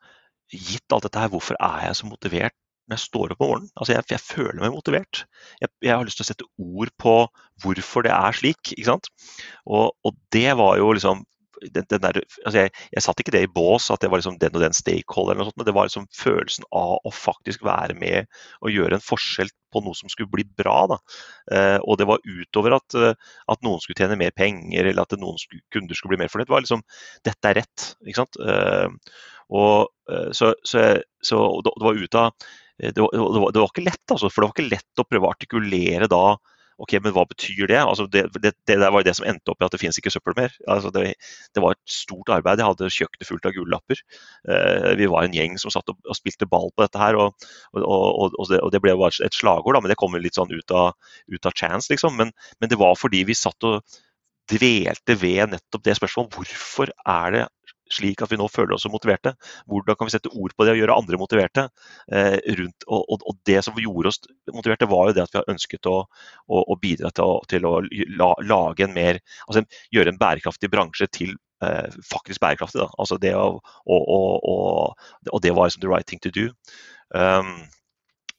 [0.53, 2.55] Gitt alt dette her, hvorfor er jeg så motivert
[2.87, 3.71] når jeg står opp om morgenen?
[3.75, 5.23] Altså, jeg, jeg føler meg motivert.
[5.59, 7.15] Jeg, jeg, har lyst til å sette ord på
[7.65, 8.71] hvorfor det er slik.
[8.77, 9.11] ikke sant?
[9.67, 11.25] Og, og det var jo liksom
[11.63, 14.39] den, den der, altså jeg, jeg, satte ikke det i bås at det var liksom
[14.41, 18.29] den og den stakeholder, sånt, men det var liksom følelsen av å faktisk være med
[18.61, 20.99] og gjøre en forskjell på noe som skulle bli bra.
[21.53, 23.15] Eh, og det var utover at, eh,
[23.53, 26.49] at, noen skulle tjene mer penger eller at noen skulle, kunder skulle bli mer fornøyd.
[26.49, 26.85] Det var liksom
[27.27, 27.89] dette er rett.
[28.07, 28.41] ikke sant?
[28.41, 29.17] Eh,
[29.57, 29.93] og,
[30.35, 30.81] så, så,
[31.23, 34.29] så, så, det var ut av det var, det, var, det var, ikke lett, altså,
[34.29, 36.25] for det var ikke lett å prøve å artikulere da
[36.77, 37.79] Ok, men hva betyr det?
[37.81, 40.37] Altså det, det, det var det som endte opp i at det finnes ikke søppel
[40.37, 40.53] mer.
[40.69, 41.15] Altså det,
[41.57, 42.61] det, var et stort arbeid.
[42.61, 44.03] Jeg hadde kjøkkenet fullt av gullapper.
[44.45, 47.17] Uh, vi var en gjeng som satt og, og spilte ball på dette her.
[47.17, 47.49] Og,
[47.81, 50.93] og, og det, ble bare et slagord, da, men det kom litt sånn ut av,
[51.33, 52.21] ut av chance, liksom.
[52.21, 53.97] Men, men, det var fordi vi satt og
[54.53, 56.37] dvelte ved nettopp det spørsmålet.
[56.37, 57.47] Hvorfor er det
[57.97, 59.35] slik at vi nå føler oss så motiverte.
[59.71, 61.67] Hvordan kan vi sette ord på det og gjøre andre motiverte?
[62.13, 64.21] Eh, rundt, og, og, og, Det som gjorde oss
[64.53, 67.69] motiverte, var jo det at vi har ønsket å, å, å bidra til å, til
[67.69, 67.75] å
[68.19, 72.83] la, lage en mer, altså gjøre en bærekraftig bransje til eh, faktisk bærekraftig.
[72.83, 72.91] Da.
[72.99, 76.51] Altså det å, og, og, det var liksom the right thing to do.
[77.15, 77.69] Um,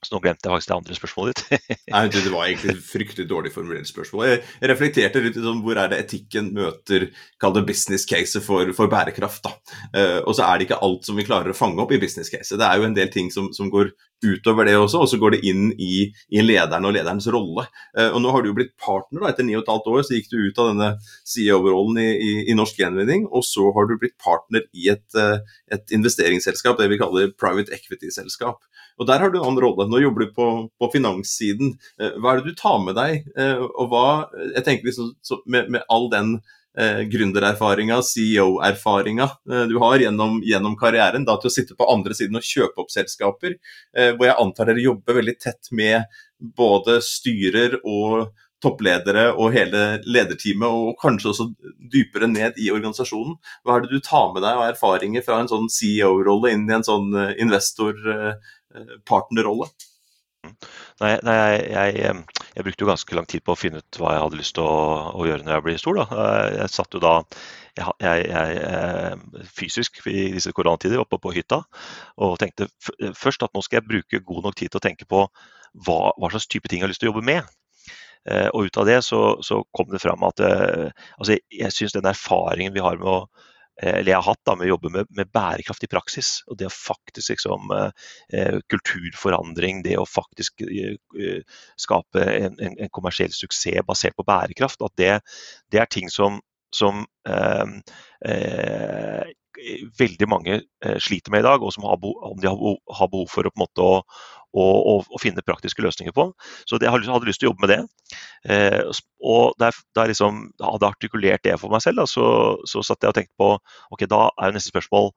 [0.08, 1.70] så nå glemte jeg faktisk det andre spørsmålet ditt.
[1.94, 4.26] Nei, Det var egentlig et fryktelig dårlig formulert spørsmål.
[4.30, 7.10] Jeg reflekterte litt om hvor er det etikken møter
[7.42, 9.44] kall det business case for, for bærekraft.
[9.44, 9.54] da.
[9.92, 12.32] Uh, og så er det ikke alt som vi klarer å fange opp i business
[12.32, 12.56] case.
[12.56, 13.92] Det er jo en del ting som, som går
[14.26, 17.68] utover det også, og så går det inn i, i lederen og lederens rolle.
[17.98, 20.02] Eh, og Nå har du jo blitt partner da, etter ni og et halvt år,
[20.06, 20.90] så gikk du ut av denne
[21.30, 25.38] CEO-rollen i, i, i, Norsk Gjenvinning, og så har du blitt partner i et, uh,
[25.74, 28.64] et investeringsselskap, det vi kaller private equity-selskap.
[28.98, 29.86] Og Der har du en annen rolle.
[29.90, 30.48] Nå jobber du på,
[30.82, 31.76] på finanssiden.
[32.02, 33.28] Eh, hva er det du tar med deg?
[33.38, 34.08] Eh, og hva,
[34.56, 35.14] jeg tenker liksom,
[35.46, 36.40] med, med all den
[36.80, 42.18] eh, gründererfaringa, CEO-erfaringa eh, du har gjennom, gjennom, karrieren, da til å sitte på andre
[42.18, 43.58] siden og kjøpe opp selskaper,
[43.98, 48.30] eh, hvor jeg antar dere jobber veldig tett med både styrer og
[48.64, 51.50] toppledere og hele lederteamet, og kanskje også
[51.94, 53.36] dypere ned i organisasjonen.
[53.62, 56.74] Hva er det du tar med deg av erfaringer fra en sånn CEO-rolle inn i
[56.80, 57.94] en sånn investor
[59.06, 59.70] partnerrolle?
[61.02, 61.62] Nei, nei jeg,
[62.02, 64.56] jeg, jeg, brukte jo ganske lang tid på å finne ut hva jeg hadde lyst
[64.58, 64.78] til å,
[65.14, 66.00] å gjøre når jeg blir stor.
[66.00, 66.24] Da.
[66.56, 67.14] Jeg satt jo da
[67.78, 69.20] jeg,
[69.54, 71.62] fysisk i disse koronatider oppe på hytta
[72.26, 72.70] og tenkte
[73.14, 76.32] først at nå skal jeg bruke god nok tid til å tenke på hva, hva
[76.34, 77.46] slags type ting jeg har lyst til å jobbe med.
[78.28, 80.90] Eh, og ut av det så, så kom det fram at eh,
[81.20, 84.56] altså jeg syns den erfaringen vi har med å Eh, eller jeg har hatt da,
[84.58, 86.32] med å jobbe med, med bærekraftig praksis.
[86.50, 87.72] Og det å faktisk liksom,
[88.34, 91.42] eh, kulturforandring, det å faktisk eh,
[91.78, 95.14] skape en, en, en, kommersiell suksess basert på bærekraft, at det,
[95.74, 96.42] det er ting som,
[96.74, 97.66] som eh,
[98.26, 99.36] eh
[100.00, 103.28] veldig mange eh, sliter med i dag, og som har behov, om de har behov,
[103.32, 104.02] for å, måte, å,
[104.58, 104.66] å,
[105.00, 106.30] å, finne praktiske løsninger på.
[106.70, 107.80] Så jeg hadde lyst til å jobbe med det.
[108.54, 108.82] Eh,
[109.26, 112.28] og da jeg liksom, hadde artikulert det for meg selv, da, så,
[112.70, 113.54] så satt jeg og tenkte på
[113.96, 115.12] ok, da er jo neste spørsmål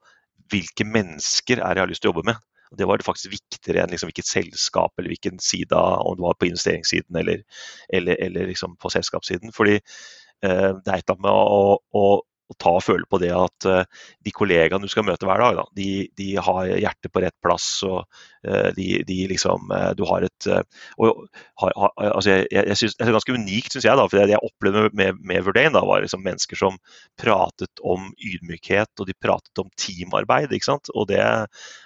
[0.51, 2.47] hvilke mennesker er jeg har lyst til å jobbe med?
[2.77, 6.47] Det var faktisk viktigere enn liksom hvilket selskap eller hvilken side, om det var på
[6.47, 7.43] investeringssiden eller,
[7.91, 9.51] eller, eller liksom på selskapssiden.
[9.55, 12.05] Fordi eh, det er et eller annet med å, å,
[12.51, 15.57] å ta og føle på det at uh, de kollegaene du skal møte hver dag,
[15.61, 15.87] da, de,
[16.19, 17.67] de, har hjertet på rett plass.
[17.87, 18.03] og
[18.47, 20.49] uh, de, de, liksom, uh, Du har et
[21.01, 21.25] og,
[21.61, 23.97] altså jeg, jeg, synes, Det er ganske unikt, syns jeg.
[23.97, 26.79] da, for Det jeg opplevde med, med Verdain, da, var liksom mennesker som
[27.21, 30.51] pratet om ydmykhet og de pratet om teamarbeid.
[30.51, 30.91] ikke sant?
[30.95, 31.21] Og det,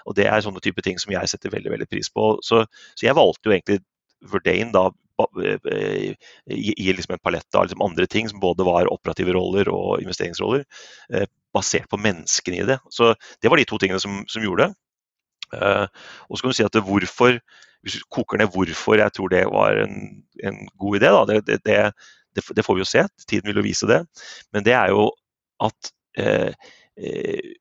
[0.06, 2.36] og det er sånne type ting som jeg setter veldig veldig pris på.
[2.45, 3.82] Så, så jeg valgte jo egentlig
[4.25, 4.89] Verdain da
[6.47, 10.65] gi liksom en palett av liksom andre ting som både var operative roller og investeringsroller,
[11.13, 12.80] eh, basert på menneskene i det.
[12.89, 14.75] Så Det var de to tingene som, som gjorde det.
[15.54, 15.86] Uh,
[16.28, 17.39] og så kan du si at hvorfor,
[17.86, 21.45] Hvis du koker ned hvorfor jeg tror det var en, en god idé, da, det,
[21.45, 21.91] det,
[22.34, 23.04] det, det, får vi jo se.
[23.30, 23.99] Tiden vil jo vise det.
[24.51, 25.12] Men det er jo
[25.62, 26.49] at eh,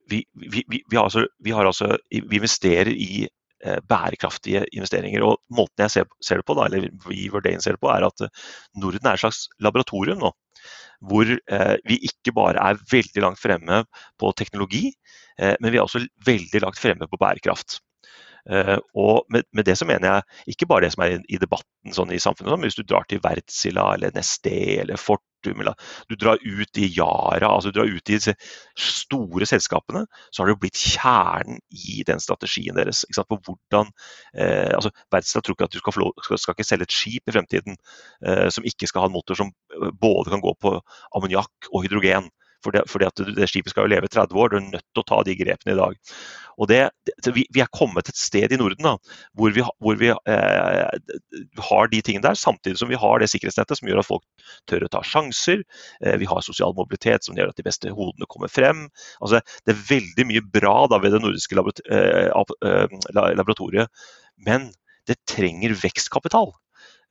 [0.08, 3.43] vi, vi, vi, har altså, vi, har altså, vi investerer i Eh,
[3.88, 5.24] bærekraftige investeringer.
[5.26, 8.26] Og Måten jeg ser, det på, da, eller vi Verdane ser det på, er at
[8.26, 8.44] eh,
[8.80, 10.32] Norden er et slags laboratorium nå.
[11.04, 13.82] Hvor eh, vi ikke bare er veldig langt fremme
[14.20, 14.92] på teknologi,
[15.38, 17.80] eh, men vi er også veldig langt fremme på bærekraft.
[18.44, 21.94] Og med, med, det så mener jeg ikke bare det som er i, i debatten
[21.96, 25.74] sånn i samfunnet, men hvis du drar til Wärtsilä eller Nesté eller Fortum, eller
[26.08, 28.34] du drar ut i Yara, altså du drar ut i disse
[28.80, 33.04] store selskapene, så har det jo blitt kjernen i den strategien deres.
[33.08, 33.92] Ikke sant, på hvordan,
[34.34, 37.36] eh, altså Wärtsilä tror ikke at du skal, skal, skal, ikke selge et skip i
[37.36, 37.76] fremtiden
[38.26, 39.52] eh, som ikke skal ha en motor som
[40.00, 40.78] både kan gå på
[41.16, 42.30] ammoniakk og hydrogen.
[42.64, 45.06] Fordi, fordi at det skipet skal jo leve 30 år, du er nødt til å
[45.08, 45.98] ta de grepene i dag.
[46.60, 48.94] Og det, det, vi, vi, er kommet et sted i Norden da,
[49.38, 50.98] hvor vi, hvor vi eh,
[51.68, 54.86] har de tingene der, samtidig som vi har det sikkerhetsnettet som gjør at folk tør
[54.86, 55.64] å ta sjanser.
[56.04, 58.86] Eh, vi har sosial mobilitet som gjør at de beste hodene kommer frem.
[59.20, 61.58] Altså, det er veldig mye bra da, ved det nordiske
[61.90, 64.06] eh, eh, laboratoriet,
[64.46, 64.70] men
[65.08, 66.54] det trenger vekstkapital.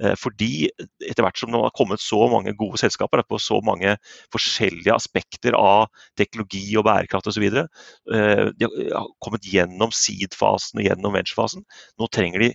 [0.01, 0.69] Eh, fordi
[1.03, 3.95] etter hvert som det har kommet så mange gode selskaper på så mange
[4.33, 7.45] forskjellige aspekter av teknologi og bærekraft osv.
[7.45, 11.65] Eh, de har kommet gjennom seed-fasen og gjennom venture-fasen.
[12.01, 12.53] Nå trenger de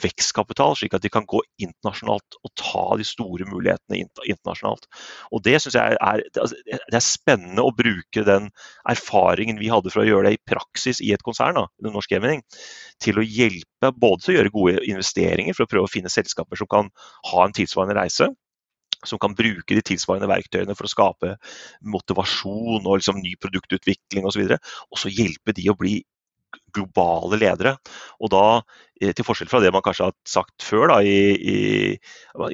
[0.00, 4.86] vekstkapital, slik at de kan gå internasjonalt og ta de store mulighetene internasjonalt.
[5.32, 8.50] Og Det synes jeg er, altså, det er spennende å bruke den
[8.88, 12.42] erfaringen vi hadde for å gjøre det i praksis i et konsern, da, Norsk Gaming,
[13.02, 16.60] til å hjelpe både til å gjøre gode investeringer for å prøve å finne selskaper
[16.60, 16.88] som kan
[17.32, 18.30] ha en tilsvarende reise,
[19.06, 21.34] som kan bruke de tilsvarende verktøyene for å skape
[21.94, 24.44] motivasjon og liksom ny produktutvikling osv.
[24.46, 25.98] Og, så og så hjelpe de å bli
[26.74, 27.76] globale ledere.
[28.20, 28.62] Og da,
[29.00, 31.56] eh, til forskjell fra det man kanskje har sagt før, da, i, i,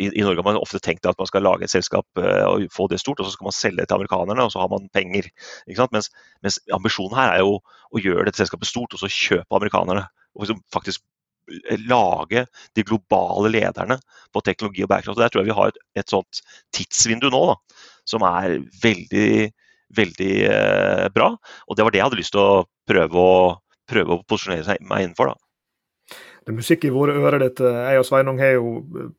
[0.08, 2.88] i, Norge har man ofte tenkt at man skal lage et selskap eh, og få
[2.90, 5.30] det stort, og så skal man selge det til amerikanerne, og så har man penger.
[5.68, 6.11] Mens,
[6.42, 10.08] mens, ambisjonen her er jo å gjøre dette selskapet stort, og så kjøpe amerikanerne.
[10.34, 11.02] og liksom faktisk
[11.70, 13.98] eh, lage de globale lederne
[14.32, 15.16] på teknologi og bærekraft.
[15.16, 17.56] Og Der tror jeg vi har et, et sånt tidsvindu nå da,
[18.08, 19.50] som er veldig,
[19.96, 21.32] veldig eh, bra.
[21.68, 23.40] Og det var det jeg hadde lyst til å prøve å
[23.90, 25.33] prøve å posisjonere seg meg innenfor.
[25.33, 25.47] da.
[26.48, 27.68] Det er musikk i våre ører, dette.
[27.68, 28.68] Jeg og Sveinung har jo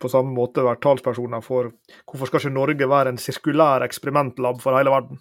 [0.01, 1.67] på samme måte vært talspersoner for
[2.09, 5.19] hvorfor skal ikke Norge være en sirkulær eksperimentlab for hele verden?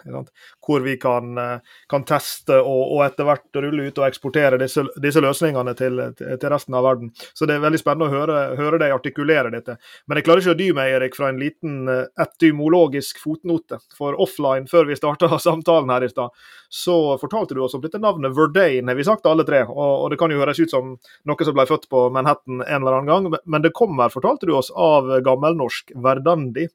[0.65, 4.87] Hvor vi kan, eh, kan teste og, og, etter hvert rulle ut og eksportere disse,
[5.05, 7.11] disse løsningene til, til, resten av verden.
[7.37, 9.77] Så det er veldig spennende å høre, høre deg artikulere dette.
[10.09, 13.83] Men jeg klarer ikke å dy meg, Erik, fra en liten eh, etymologisk fotnote.
[14.01, 16.33] For offline, før vi starta samtalen her i stad,
[16.73, 18.97] så fortalte du oss om dette navnet Verdane.
[18.97, 20.97] Vi sagt alle tre, og, og det kan jo høres ut som
[21.29, 23.41] noe som ble født på på Manhattan en eller annen gang.
[23.45, 26.69] Men det kommer, fortalte du oss, av gammelnorsk verdandi.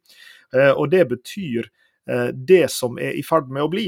[0.56, 1.70] Eh, og det betyr
[2.10, 3.88] eh, det som er i ferd med å bli.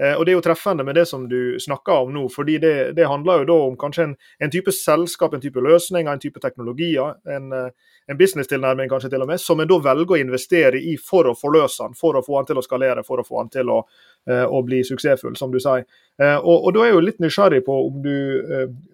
[0.00, 2.74] Eh, og Det er jo treffende med det som du snakker om nå, fordi det,
[2.96, 6.40] det handler jo da om kanskje en, en, type selskap, en type løsninger, en type
[6.40, 10.96] teknologier, en, en business-tilnærming kanskje til og med, som en da velger å investere i
[11.00, 13.52] for å forløse den, for å få den til å skalere, for å få den
[13.58, 13.82] til å,
[14.28, 15.84] å bli suksessfull, som du sier.
[16.20, 18.16] Og, og Da er jeg jo litt nysgjerrig på om du,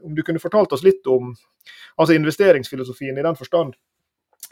[0.06, 1.34] om du kunne fortalt oss litt om
[1.98, 3.72] Altså investeringsfilosofien i den forstand.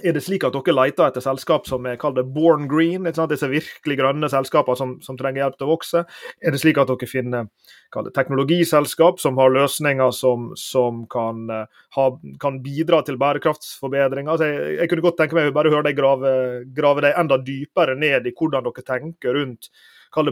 [0.05, 3.97] Er det slik at dere leter etter selskap som er kalt born green, disse virkelig
[3.97, 6.03] grønne selskapene som, som, trenger hjelp til å vokse?
[6.45, 11.87] Er det slik at dere finner det, teknologiselskap som har løsninger som, som kan, uh,
[11.97, 12.07] ha,
[12.43, 14.35] kan, bidra til bærekraftsforbedringer?
[14.35, 16.37] Altså, jeg, jeg, kunne godt tenke meg å høre deg grave,
[16.77, 19.73] grave deg enda dypere ned i hvordan dere tenker rundt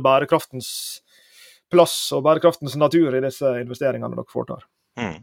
[0.04, 0.68] bærekraftens
[1.72, 4.68] plass og bærekraftens natur i disse investeringene dere foretar.
[5.00, 5.20] Mm.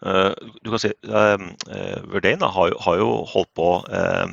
[0.00, 0.32] Uh,
[0.64, 1.36] du kan si uh,
[2.08, 4.32] Verdane har, har, jo holdt på uh,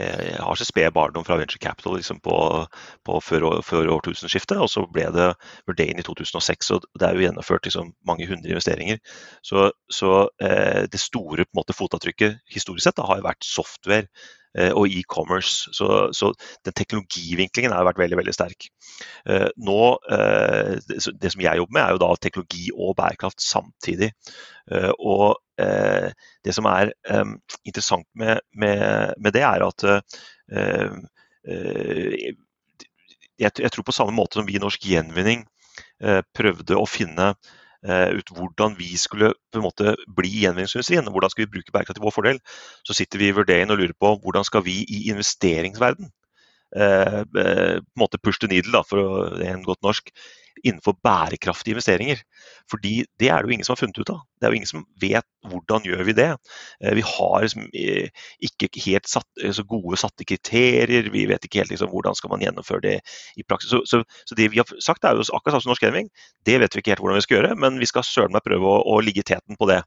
[0.00, 2.66] eh, har sin spede barndom fra venture capital liksom på,
[3.06, 4.58] på før, før, årtusenskiftet.
[4.58, 5.30] Og så ble det
[5.68, 9.00] Verdane i 2006, og det er jo gjennomført liksom, mange hundre investeringer.
[9.42, 14.39] Så, så eh, det store måte, fotavtrykket historisk sett da, har jo vært software Eh,
[14.74, 15.70] og e-commerce.
[15.76, 16.32] Så, så,
[16.66, 18.66] den teknologivinklingen har vært veldig veldig sterk.
[19.26, 20.74] Eh, nå, eh,
[21.20, 24.12] Det som jeg jobber med, er jo da teknologi og bærekraft samtidig.
[24.98, 25.38] Og
[26.44, 26.92] Det som er
[27.64, 29.82] interessant med, med, med det, er at
[33.38, 35.42] jeg, tror på samme måte som vi i Norsk Gjenvinning
[36.32, 41.06] prøvde å finne Eh, ut hvordan vi skulle på en måte bli gjenvinningsindustrien.
[41.08, 42.40] Hvordan skal vi bruke bærekraft til vår fordel?
[42.84, 46.10] Så sitter vi i vurderingen og lurer på hvordan skal vi i investeringsverden
[46.76, 50.12] eh, eh, på en måte push the needle, da, for å, en godt norsk,
[50.66, 52.20] innenfor bærekraftige investeringer.
[52.70, 54.20] Fordi det er det jo ingen som har funnet ut av.
[54.40, 56.28] Det er jo ingen som vet hvordan gjør vi det.
[56.84, 61.44] Eh, vi har liksom eh, ikke helt satt, eh, så gode satte kriterier, vi vet
[61.44, 62.96] ikke helt liksom, hvordan skal man gjennomføre det
[63.40, 63.72] i praksis.
[63.72, 66.12] Så, så, så, det vi har sagt er jo akkurat samme som Norsk Gaming,
[66.48, 68.70] det vet vi ikke helt hvordan vi skal gjøre, men vi skal søren meg prøve
[68.70, 69.80] å, å, ligge i teten på det.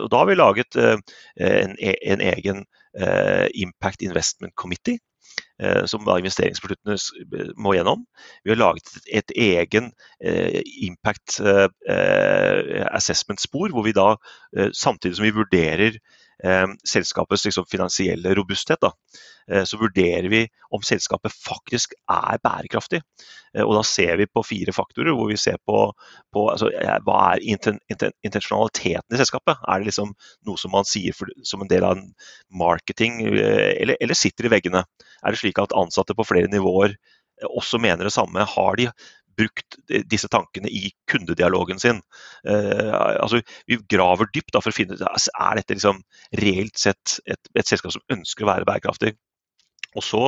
[0.00, 2.64] Og da har vi laget en, e, en egen
[2.96, 4.96] Impact Investment Committee
[5.56, 8.02] Eh, som investeringsbeslutningene må gjennom.
[8.44, 9.88] Vi har laget et egen
[10.20, 14.10] eh, impact eh, assessment-spor, hvor vi da
[14.76, 15.96] samtidig som vi vurderer
[16.86, 18.92] selskapets liksom, finansielle robusthet, da,
[19.66, 20.42] så vurderer vi
[20.74, 23.00] om selskapet faktisk er bærekraftig.
[23.62, 25.78] Og Da ser vi på fire faktorer, hvor vi ser på,
[26.34, 26.68] på altså,
[27.06, 29.62] hva er intensjonaliteten i selskapet.
[29.64, 30.12] Er det liksom
[30.46, 32.02] noe som man sier for, som en del av
[32.50, 34.84] marketing, eller, eller sitter i veggene?
[35.22, 38.44] Er det slik at ansatte på flere nivåer eh, også mener det samme?
[38.56, 38.90] Har de
[39.38, 39.78] brukt
[40.10, 42.00] disse tankene i kundedialogen sin?
[42.48, 46.02] Eh, altså, vi graver dypt da, for å finne ut er dette liksom
[46.42, 49.14] reelt sett et, et selskap som ønsker å være bærekraftig.
[49.96, 50.22] Og så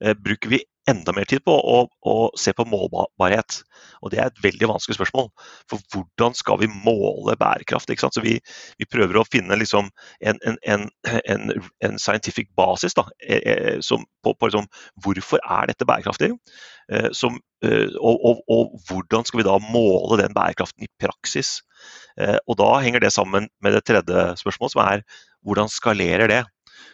[0.00, 3.60] eh, bruker vi enda mer tid på å, å, se på målbarhet.
[4.04, 5.28] Og Det er et veldig vanskelig spørsmål.
[5.70, 7.90] For hvordan skal vi måle bærekraft?
[7.90, 8.36] Så vi,
[8.78, 11.50] vi, prøver å finne liksom en, en, en,
[11.84, 14.70] en, scientific basis da, eh, eh, som, på, på liksom,
[15.04, 16.32] hvorfor er dette bærekraftig.
[16.92, 21.58] Eh, som, og, og, og, hvordan skal vi da måle den bærekraften i praksis?
[22.46, 25.02] Og Da henger det sammen med det tredje spørsmålet, som er
[25.44, 26.44] hvordan skalerer det?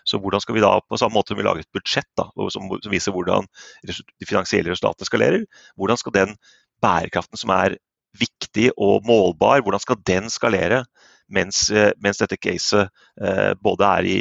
[0.09, 2.69] Så hvordan skal vi da, på samme måte som vi lager et budsjett da, som,
[2.83, 3.49] som viser hvordan
[3.87, 5.47] de finansielle resultatene skalerer,
[5.81, 6.37] hvordan skal den
[6.83, 7.79] bærekraften som er
[8.19, 10.85] viktig og målbar, hvordan skal den skalere?
[11.33, 12.91] Mens, eh, mens dette caset
[13.23, 14.17] eh, både er i,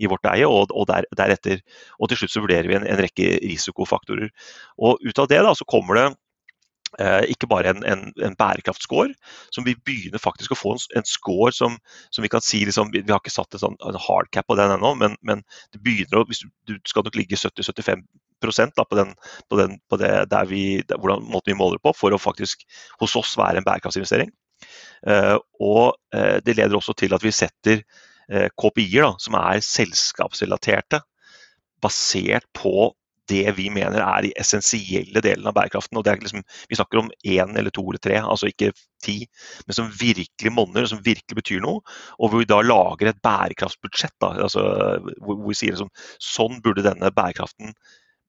[0.00, 1.60] i, vårt eie og, og der, deretter.
[2.00, 4.30] Og til slutt så vurderer vi en, en rekke risikofaktorer.
[4.80, 6.06] Og ut av det da, så kommer det
[7.28, 9.12] ikke bare en, en, en bærekraftscore,
[9.52, 11.74] som vi begynner faktisk å få en, en score som,
[12.08, 14.94] som, vi kan si liksom, Vi har ikke satt sånn, hard hardcap på den ennå,
[14.98, 15.42] men, men,
[15.74, 18.06] det begynner å, du, du skal nok ligge 70-75
[18.76, 19.14] da, på, den,
[19.48, 22.66] på, den, på det, der vi, der, hvordan måten vi måler på, for å faktisk
[23.00, 24.32] hos oss være en bærekraftsinvestering.
[25.06, 27.82] Uh, og uh, Det leder også til at vi setter
[28.32, 31.02] uh, KPI-er som er selskapsrelaterte,
[31.82, 32.92] basert på
[33.30, 35.98] det vi mener er de essensielle delene av bærekraften.
[35.98, 39.26] og det er liksom, Vi snakker om én eller to eller tre, altså ikke ti,
[39.66, 41.82] men som virkelig monner, som virkelig betyr noe.
[42.18, 44.14] Og hvor vi da lager et bærekraftsbudsjett.
[44.20, 44.62] Da, altså,
[45.22, 45.90] hvor, vi sier liksom,
[46.22, 47.74] sånn burde denne bærekraften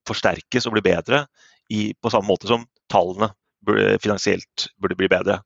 [0.08, 1.26] forsterkes og bli bedre,
[1.70, 3.34] i, på samme måte som tallene
[4.02, 5.42] finansielt burde bli bedre.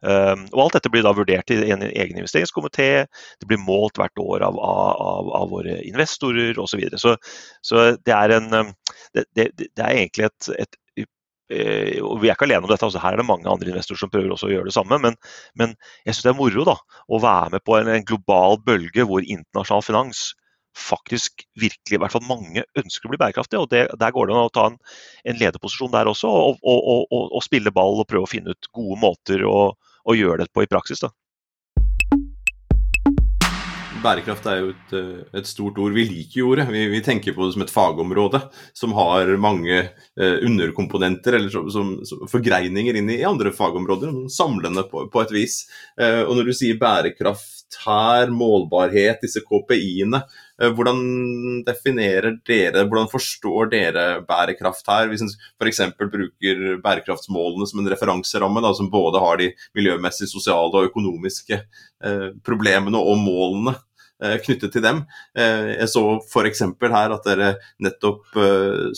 [0.00, 3.04] Um, og Alt dette blir da vurdert i en egen investeringskomité.
[3.40, 6.72] Det blir målt hvert år av, av, av våre investorer osv.
[6.72, 7.00] Så, videre.
[7.00, 7.16] så
[7.62, 8.72] Så det er, en, um,
[9.14, 12.86] det, det, det er egentlig et, et uh, og Vi er ikke alene om dette,
[12.86, 15.00] altså her er det mange andre investorer som prøver også å gjøre det samme.
[15.04, 15.18] Men,
[15.58, 16.76] men jeg syns det er moro da,
[17.10, 20.30] å være med på en, en global bølge hvor internasjonal finans
[20.76, 23.60] faktisk virkelig, i hvert fall mange, ønsker å bli bærekraftige.
[23.60, 24.78] og det, Der går det an å ta en,
[25.24, 28.72] en lederposisjon der også, og, og, og, og, spille ball og prøve å finne ut
[28.74, 29.72] gode måter å,
[30.10, 31.02] gjøre det på i praksis.
[31.04, 31.12] da.
[34.00, 34.92] Bærekraft er jo et,
[35.36, 35.92] et, stort ord.
[35.92, 36.64] Vi liker jo ordet.
[36.72, 38.40] Vi, vi, tenker på det som et fagområde
[38.72, 44.14] som har mange eh, underkomponenter eller som, som, som, forgreininger inn i andre fagområder.
[44.32, 45.60] Samlende på, på et vis.
[46.00, 50.22] Eh, og når du sier bærekraft her, målbarhet, disse KPI-ene,
[50.60, 55.08] hvordan definerer dere, hvordan forstår dere bærekraft her?
[55.08, 55.82] Hvis en f.eks.
[56.00, 62.26] bruker bærekraftsmålene som en referanseramme, da, som både har de miljømessige, sosiale og økonomiske eh,
[62.44, 63.72] problemene og målene
[64.22, 65.00] eh, knyttet til dem.
[65.32, 66.62] Eh, jeg så f.eks.
[66.82, 68.36] her at dere nettopp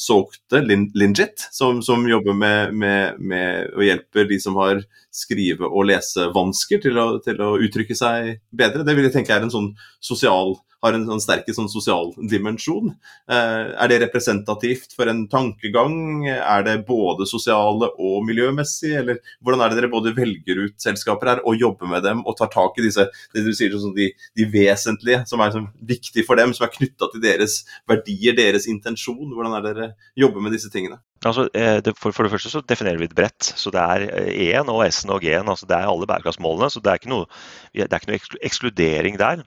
[0.01, 4.83] solgte Lingit, som, som jobber med, med, med, å hjelpe de som har
[5.15, 8.83] skrive- og lesevansker til å, til å uttrykke seg bedre.
[8.83, 12.92] Det vil jeg tenke er en sånn sosial har en sånn sterk sånn sosial dimensjon.
[13.30, 16.26] Er det representativt for en tankegang?
[16.33, 21.35] Er det både sosiale og miljømessig, eller hvordan er det dere både velger ut selskaper
[21.35, 24.10] her og jobber med dem og tar tak i disse det du sier, sånn, de,
[24.38, 28.68] de vesentlige, som er sånn, viktige for dem, som er knytta til deres verdier, deres
[28.70, 29.30] intensjon?
[29.33, 31.00] Hvordan er det dere jobber med disse tingene?
[31.25, 33.44] Altså, det, for, for, det første så definerer vi det bredt.
[33.44, 35.48] så Det er E-en og S-en og G-en.
[35.48, 36.70] altså Det er alle bærekraftsmålene.
[36.70, 37.27] så Det er ikke noe,
[37.75, 39.44] er ikke noe ekskludering der.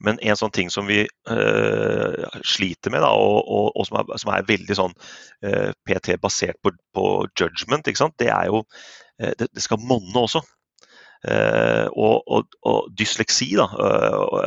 [0.00, 4.18] Men en sånn ting som vi øh, sliter med, da, og, og, og som, er,
[4.18, 4.96] som, er, veldig sånn
[5.46, 7.06] øh, PT basert på, på
[7.38, 7.86] judgment,
[8.18, 8.64] det er jo
[9.22, 10.42] øh, det, det skal monne også.
[11.22, 14.40] Uh, og, og, og, dysleksi da, uh,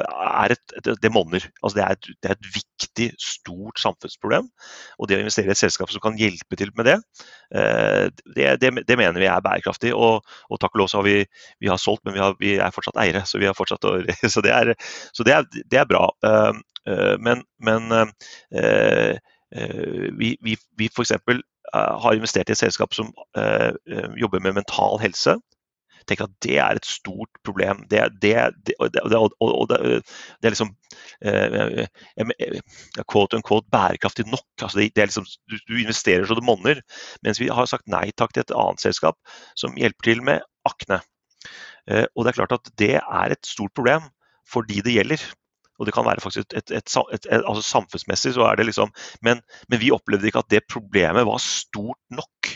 [0.43, 1.45] er et, det, det monner.
[1.63, 4.49] Altså det, er et, det, er et, viktig, stort samfunnsproblem.
[4.99, 6.97] Og det å investere i et selskap som kan hjelpe til med det,
[7.55, 9.95] uh, det, det, mener vi er bærekraftig.
[9.95, 11.17] Og, og takk og lov så har vi,
[11.63, 13.23] vi har solgt, men vi, har, vi, er fortsatt eiere.
[13.23, 13.95] Så, vi har fortsatt å,
[14.35, 14.75] så, det, er,
[15.15, 16.09] så det, er, det er bra.
[17.23, 17.91] men men
[20.19, 21.15] vi, vi, vi f.eks.
[21.73, 23.13] har investert i et selskap som
[24.19, 25.37] jobber med mental helse
[26.07, 27.83] tenker at det er et stort problem.
[27.91, 28.33] Det, det,
[28.67, 28.91] det, og,
[29.71, 29.79] det,
[30.43, 30.73] er liksom
[31.25, 31.85] eh,
[33.11, 34.47] quote unquote bærekraftig nok.
[34.61, 36.81] Altså det, er liksom, du, du, investerer så det monner.
[37.25, 39.19] Mens vi har sagt nei takk til et annet selskap
[39.57, 41.01] som hjelper til med akne.
[41.89, 44.09] Eh, og det er klart at det er et stort problem
[44.49, 45.25] for de det gjelder.
[45.75, 48.93] Og det kan være faktisk et, et, et, altså Samfunnsmessig så er det liksom
[49.25, 52.51] men, men vi opplevde ikke at det problemet var stort nok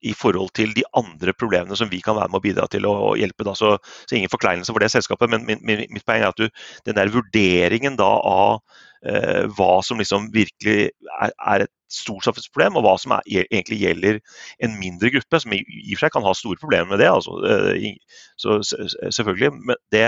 [0.00, 3.14] i forhold til de andre problemene som vi kan være med å bidra til å
[3.20, 3.44] hjelpe.
[3.46, 3.54] Da.
[3.58, 3.74] Så,
[4.06, 6.48] så ingen forkleinelse for det selskapet, men min, min, mitt poeng er at du,
[6.88, 8.60] den der vurderingen da av
[9.06, 10.90] eh, hva som liksom virkelig
[11.20, 14.20] er, er, et stort samfunnsproblem, og hva som er, egentlig gjelder
[14.64, 17.10] en mindre gruppe, som i, og for seg kan ha store problemer med det.
[17.12, 20.06] Altså, eh, så selvfølgelig, men det,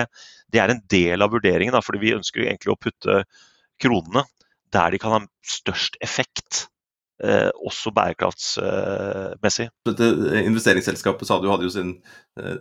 [0.52, 3.24] det, er en del av vurderingen, da, fordi vi ønsker egentlig å putte
[3.82, 4.24] kronene
[4.72, 6.66] der de kan ha størst effekt.
[7.22, 9.68] Eh, også bærekraftsmessig.
[9.86, 10.06] Dette
[10.42, 11.92] investeringsselskapet sa du hadde jo sin,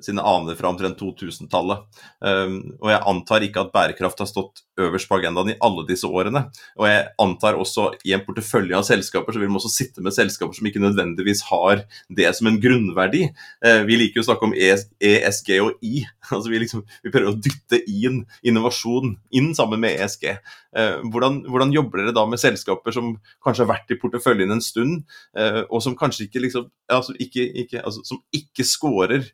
[0.03, 1.85] sine aner fra omtrent 2000-tallet.
[2.19, 6.07] Um, og jeg antar ikke at bærekraft har stått øverst på agendaen i alle disse
[6.07, 6.43] årene.
[6.79, 10.15] Og jeg antar også i en portefølje av selskaper så vil man også sitte med
[10.15, 13.29] selskaper som ikke nødvendigvis har det som en grunnverdi.
[13.63, 16.03] Uh, vi liker jo å snakke om ESG og I.
[16.31, 20.29] Altså vi, liksom, vi prøver å dytte inn innovasjon inn sammen med ESG.
[20.75, 24.63] Uh, hvordan, hvordan jobber dere da med selskaper som kanskje har vært i porteføljen en
[24.63, 25.01] stund,
[25.37, 29.27] eh, og som kanskje ikke liksom altså ikke, ikke, altså, Som ikke scorer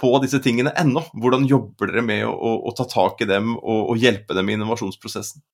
[0.00, 1.04] på disse tingene ennå.
[1.22, 4.50] Hvordan jobber dere med å, å, å ta tak i dem og, og, hjelpe dem
[4.50, 5.44] i innovasjonsprosessen?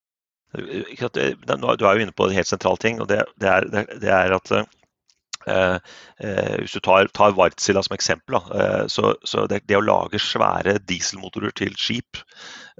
[0.56, 3.68] Du er jo inne på en helt sentral ting, og det, det, er,
[4.02, 4.50] det er, at
[5.48, 5.76] Eh,
[6.20, 10.20] eh, hvis du tar, tar Wärtsilä som eksempel, eh, så, så det, det, å lage
[10.20, 12.20] svære dieselmotorer til skip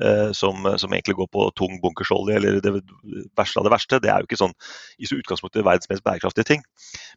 [0.03, 2.75] eh, som, som, egentlig går på tung bunkersolje, eller det
[3.39, 4.57] verste av det verste, det er jo ikke sånn
[5.01, 6.67] i utgangspunktet verdens mest bærekraftige ting.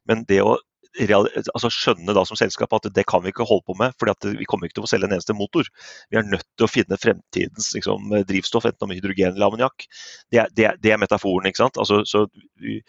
[0.07, 0.55] Men det å
[0.93, 4.47] altså skjønne da som selskap at det kan vi ikke holde på med, for vi
[4.49, 5.67] kommer ikke til å få selge en eneste motor.
[6.11, 9.87] Vi er nødt til å finne fremtidens liksom, drivstoff, enten om hydrogen eller ammoniakk.
[10.31, 11.49] Det, det, det, er metaforen.
[11.49, 11.79] ikke sant?
[11.81, 12.27] Altså, så
[12.63, 12.81] vi,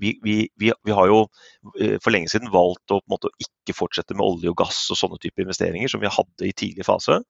[0.00, 1.24] vi, vi, vi, har jo
[1.80, 4.80] eh, for lenge siden valgt å på en måte ikke fortsette med olje og gass
[4.92, 7.20] og sånne type investeringer som vi hadde i tidlig fase.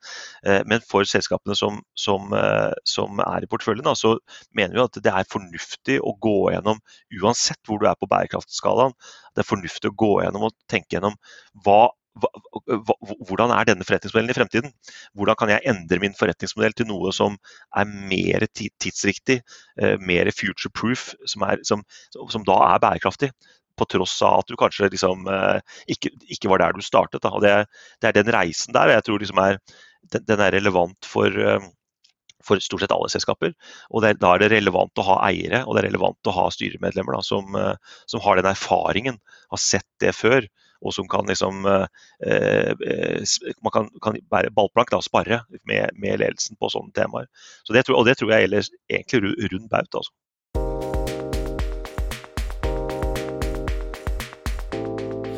[0.47, 4.15] Eh, men for selskapene som, som, eh, som er i porteføljen, så
[4.57, 6.81] mener vi at det er fornuftig å gå gjennom,
[7.21, 8.95] uansett hvor du er på bærekraftskalaen,
[9.33, 11.17] det er fornuftig å gå gjennom og tenke gjennom
[11.65, 11.81] hva,
[12.21, 14.75] hvordan er denne forretningsmodellen i fremtiden?
[15.17, 17.39] Hvordan kan jeg endre min forretningsmodell til noe som
[17.79, 19.41] er mer tidsriktig,
[19.81, 23.33] eh, mer future-proof, som, som, som, da er bærekraftig?
[23.81, 27.25] På tross av at du kanskje liksom, eh, ikke, ikke, var der du startet.
[27.25, 27.55] Det,
[28.03, 29.63] det, er den reisen der jeg tror liksom er,
[30.13, 31.71] den er relevant for eh,
[32.47, 33.55] for stort sett alle selskaper.
[33.91, 36.49] Og det, Da er det relevant å ha eiere og det er relevant å ha
[36.53, 39.21] styremedlemmer da, som, eh, som, har den erfaringen,
[39.53, 40.49] har sett det før.
[40.83, 41.87] Og som kan liksom eh,
[42.27, 47.29] eh Man kan, kan være ballplank da, sparre med, med, ledelsen på sånne temaer.
[47.63, 49.95] Så det tror, og det tror jeg gjelder egentlig rund baut.
[49.95, 50.13] Altså.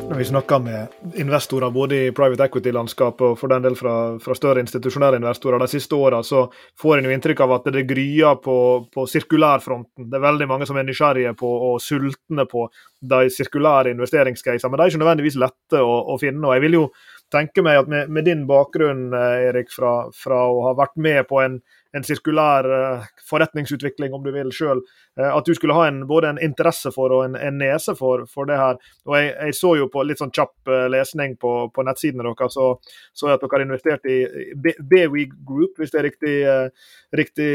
[0.09, 0.87] Når vi snakker med
[1.17, 5.67] investorer både i private equity-landskapet og for den del fra, fra større institusjonelle investorer de
[5.71, 6.43] siste åra, så
[6.81, 8.57] får en jo inntrykk av at det gryer på,
[8.93, 10.05] på sirkulærfronten.
[10.11, 12.67] Det er veldig mange som er nysgjerrige på og sultne på
[13.01, 16.45] de sirkulære investeringscasene, men de er ikke nødvendigvis lette å, å finne.
[16.45, 16.85] og jeg vil jo
[17.33, 21.25] tenke meg at med, med din bakgrunn, eh, Erik, fra, fra, å ha vært med
[21.29, 21.59] på en,
[21.95, 22.67] en sirkulær
[23.29, 24.81] forretningsutvikling, om du vil sjøl.
[25.15, 28.49] At du skulle ha en, både en interesse for og en, en nese for, for,
[28.49, 28.79] det her.
[29.07, 32.67] Og jeg, jeg, så jo på litt sånn kjapp lesning på, på nettsidene deres, så
[33.15, 34.17] så jeg at dere har investert i
[34.55, 36.35] BWE Group, hvis det er riktig,
[37.15, 37.49] riktig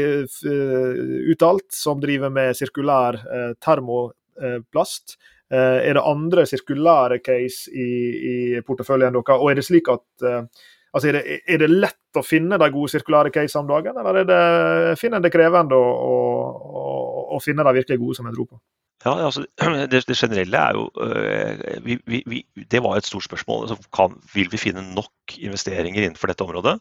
[1.35, 3.21] uttalt, som driver med sirkulær
[3.61, 5.19] termoplast.
[5.51, 7.87] Eh, er det andre sirkulære case i,
[8.31, 9.33] i porteføljen deres?
[9.35, 10.45] Og er det slik at eh,
[10.91, 14.21] altså er, det, er, det, lett å finne de gode sirkulære casene om dagen, eller
[14.21, 16.85] er det, finner en det krevende å, å,
[17.37, 18.61] å, finne de virkelig gode som en tror på?
[19.05, 19.45] Ja, altså,
[19.91, 23.63] det, det, generelle er jo øh, vi, vi, vi, Det var et stort spørsmål.
[23.65, 26.75] Altså, kan, vil vi finne nok investeringer innenfor dette området?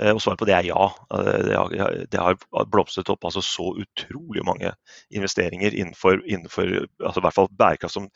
[0.00, 0.86] Eh, og Svaret på det er ja.
[1.12, 2.38] Uh, det, har, det, har,
[2.72, 4.72] blomstret opp altså, så utrolig mange
[5.10, 6.72] investeringer innenfor, innenfor
[7.04, 8.08] altså, i hvert fall bærekraft som,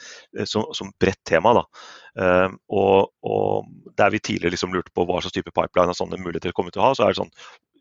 [0.44, 1.52] som, som bredt tema.
[1.60, 1.66] Da.
[2.20, 6.20] Eh, og, og, Der vi tidligere liksom lurte på hva slags type pipeline og sånne
[6.20, 7.34] muligheter kommer til å ha, så er det sånn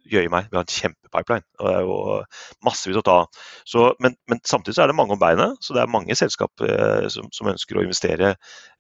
[0.09, 1.45] jøye meg, vi har en kjempepipeline.
[1.59, 1.97] og det er jo
[2.65, 3.95] Massevis å ta av.
[4.03, 5.57] men, men, samtidig så er det mange om beinet.
[5.61, 8.35] Så det er mange selskap eh, som, som, ønsker å investere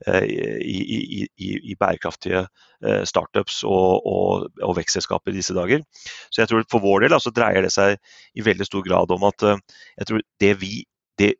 [0.07, 0.99] eh, i, i,
[1.37, 5.85] i, i, bærekraftige eh, startups og, og, og, vekstselskaper i disse dager.
[6.29, 7.97] Så jeg tror for vår del altså, dreier det seg
[8.35, 9.63] i veldig stor grad om at eh,
[10.01, 10.75] jeg tror det vi,
[11.21, 11.33] det,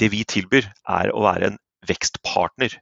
[0.00, 2.80] det vi tilbyr, er å være en vekstpartner.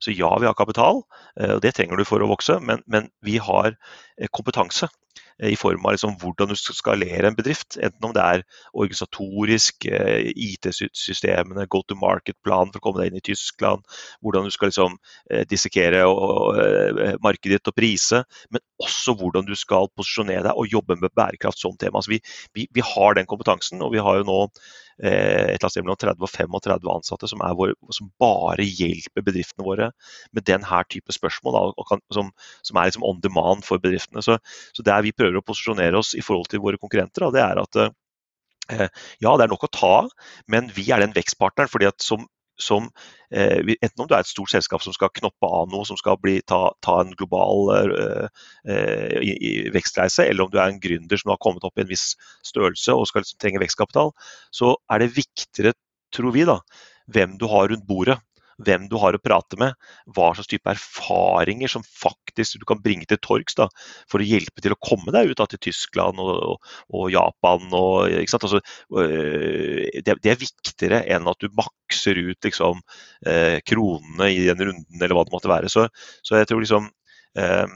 [0.00, 1.02] Så ja, vi har kapital,
[1.40, 5.05] eh, og det trenger du for å vokse, men, men vi har eh, kompetanse Eh,
[5.44, 7.76] i form av liksom hvordan du skal skalere en bedrift.
[7.76, 13.20] Enten om det er organisatorisk, eh, IT-systemene, go to market-plan for å komme deg inn
[13.20, 13.84] i Tyskland,
[14.24, 14.96] hvordan du skal liksom
[15.30, 16.06] eh, dissekere
[17.24, 21.60] markedet ditt og prise, men også hvordan du skal posisjonere deg og jobbe med bærekraft
[21.60, 22.00] som tema.
[22.00, 22.22] Altså vi,
[22.56, 24.40] vi, vi har den kompetansen, og vi har jo nå
[24.96, 29.90] et eller annet mellom 30 og 35 ansatte som, vår, som bare hjelper bedriftene våre
[30.32, 32.30] med den her type spørsmål, da, kan, som,
[32.64, 34.24] som, er liksom on demand for bedriftene.
[34.24, 34.38] Så,
[34.72, 37.82] så der vi prøver å posisjonere oss i forhold til våre konkurrenter, det er at
[37.82, 38.88] eh,
[39.22, 40.10] ja, det er nok å ta av,
[40.50, 41.70] men vi er den vekstpartneren.
[41.72, 42.26] fordi at som,
[42.60, 42.88] som
[43.30, 46.18] eh, Enten om du er et stort selskap som skal knoppe av noe, som skal
[46.22, 48.28] bli, ta, ta, en global uh,
[48.68, 52.14] uh, vekstreise, eller om du er en gründer som har kommet opp i en viss
[52.46, 54.14] størrelse og skal liksom, trenge vekstkapital,
[54.54, 55.76] så er det viktigere,
[56.14, 56.60] tror vi, da,
[57.12, 58.20] hvem du har rundt bordet
[58.64, 59.74] hvem du har å prate med,
[60.16, 63.56] hva slags type erfaringer som faktisk du kan bringe til torgs
[64.10, 66.56] for å hjelpe til å komme deg ut da, til Tyskland og,
[66.92, 67.66] og Japan.
[67.76, 68.60] Og, altså,
[68.96, 72.80] øh, det, det, er viktigere enn at du makser ut liksom,
[73.26, 75.72] eh, kronene i den runden, eller hva det måtte være.
[75.72, 75.88] Så,
[76.26, 76.90] så jeg tror liksom
[77.38, 77.66] eh,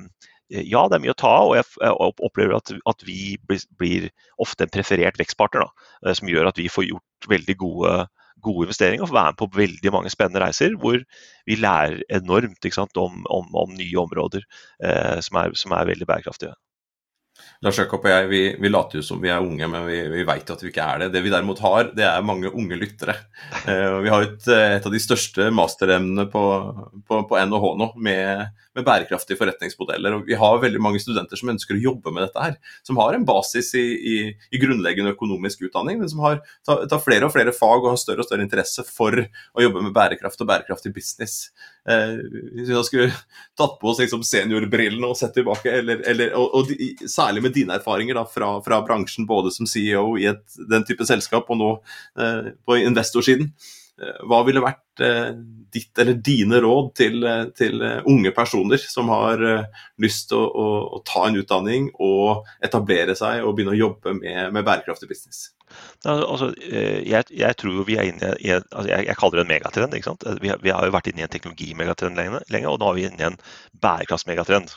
[0.50, 1.92] ja, det er mye å ta av, og jeg
[2.26, 3.36] opplever at, at vi
[3.78, 4.08] blir,
[4.42, 5.62] ofte en preferert vekstpartner.
[5.62, 7.92] Da, som gjør at vi får gjort veldig gode
[8.42, 10.98] gode investeringer og få være med på veldig mange spennende reiser hvor
[11.48, 14.44] vi lærer enormt sant, om, om, om, nye områder
[14.84, 16.56] eh, som, er, som, er, veldig bærekraftige.
[17.64, 20.24] Lars Jakob og jeg vi, vi, later jo som vi er unge, men vi, vi
[20.28, 21.10] vet at vi ikke er det.
[21.14, 23.16] Det vi derimot har, det er mange unge lyttere.
[23.64, 26.44] Eh, vi har et, et, av de største masteremnene på,
[27.08, 28.46] på, på NHH nå med
[28.80, 30.16] med bærekraftige forretningsmodeller.
[30.16, 32.56] Og vi har veldig mange studenter som ønsker å jobbe med dette her.
[32.86, 34.16] Som har en basis i, i,
[34.50, 38.00] i grunnleggende økonomisk utdanning, men som har tar, tar, flere og flere fag og har
[38.00, 41.50] større og større interesse for å jobbe med bærekraft og bærekraftig business.
[41.88, 42.16] Eh,
[42.56, 43.10] hvis vi skulle
[43.58, 47.56] tatt på oss liksom seniorbrillene og sett tilbake, eller, eller, og, og de, særlig med
[47.56, 51.60] dine erfaringer da, fra, fra, bransjen, både som CEO i et, den type selskap og
[51.60, 51.74] nå
[52.20, 53.52] eh, på investorsiden.
[54.00, 55.30] Eh, hva ville vært eh,
[55.70, 59.42] ditt eller dine råd til, eh, til unge personer som har
[60.00, 64.16] lyst til å, å, å, ta en utdanning og etablere seg og begynne å jobbe
[64.16, 65.50] med, med bærekraftig business?
[66.08, 69.52] Altså, jeg, jeg, tror jo vi er inne i altså jeg, jeg, kaller det en
[69.52, 69.94] megatrend.
[69.94, 70.24] ikke sant?
[70.42, 73.04] Vi, vi, har jo vært inne i en teknologimegatrend lenge, lenge, og nå er vi
[73.06, 73.38] inne i en
[73.84, 74.72] bærekraftsmegatrend.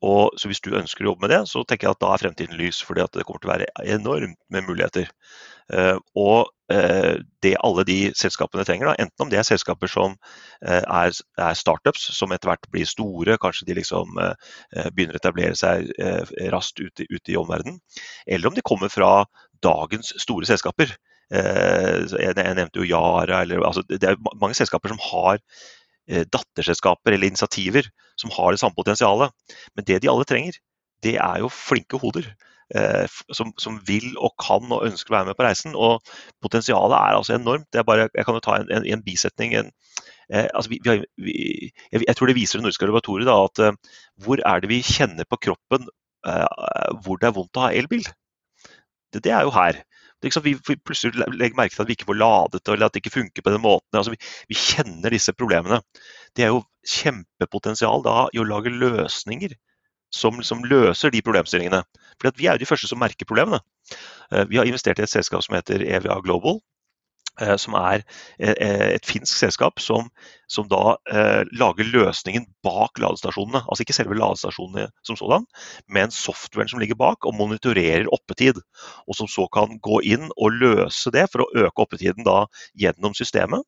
[0.00, 2.22] Og, så Hvis du ønsker å jobbe med det, så tenker jeg at da er
[2.22, 2.80] fremtiden lys.
[2.82, 3.68] fordi det kommer til å være
[3.98, 5.12] enormt med muligheter.
[6.18, 10.14] Og det alle de selskapene trenger, da, enten om det er selskaper som
[10.62, 14.18] eh, er, er startups, som etter hvert blir store, kanskje de liksom
[14.94, 15.90] begynner å etablere seg
[16.52, 17.80] raskt ute, ute i omverdenen,
[18.26, 19.24] eller om de kommer fra
[19.64, 20.94] dagens store selskaper.
[21.30, 25.42] Jeg nevnte jo Yara, eller, altså, det er mange selskaper som har
[26.06, 27.86] datterselskaper eller initiativer
[28.18, 29.32] som har det samme potensialet.
[29.76, 30.58] Men det de alle trenger,
[31.04, 32.26] det er jo flinke hoder.
[32.70, 35.74] Eh, som, som, vil og kan og ønsker å være med på reisen.
[35.74, 36.06] Og
[36.44, 37.80] potensialet er altså enormt.
[37.86, 39.56] Bare, jeg kan jo ta en, en, en bisetning.
[39.58, 39.72] En,
[40.30, 41.34] eh, altså vi, vi, vi,
[41.96, 45.26] jeg, tror det viser det nordiske laboratoriet da, at eh, hvor er det vi kjenner
[45.26, 45.88] på kroppen
[46.28, 46.46] eh,
[47.02, 48.06] hvor det er vondt å ha elbil?
[49.10, 49.82] Det, det er jo her.
[50.22, 53.16] Liksom vi plutselig legger merke til at vi ikke får ladet eller at det ikke
[53.16, 53.98] funker på den måten.
[53.98, 55.80] Altså vi, kjenner disse problemene.
[56.36, 59.56] Det er jo kjempepotensial da i å lage løsninger
[60.10, 61.82] som som løser de problemstillingene.
[62.20, 63.60] For Vi er jo de første som merker problemene.
[64.32, 66.60] Eh, vi har investert i et selskap som heter EVA Global,
[67.40, 68.02] Eh, som er
[68.42, 70.10] eh, et finsk selskap som,
[70.50, 70.96] som da
[71.56, 73.62] lager løsningen bak ladestasjonene.
[73.64, 75.46] Altså ikke selve ladestasjonene som sådan,
[75.88, 78.60] men softwaren som ligger bak og monitorerer oppetid.
[79.06, 82.44] Og som så kan gå inn og løse det for å øke oppetiden da
[82.78, 83.64] gjennom systemet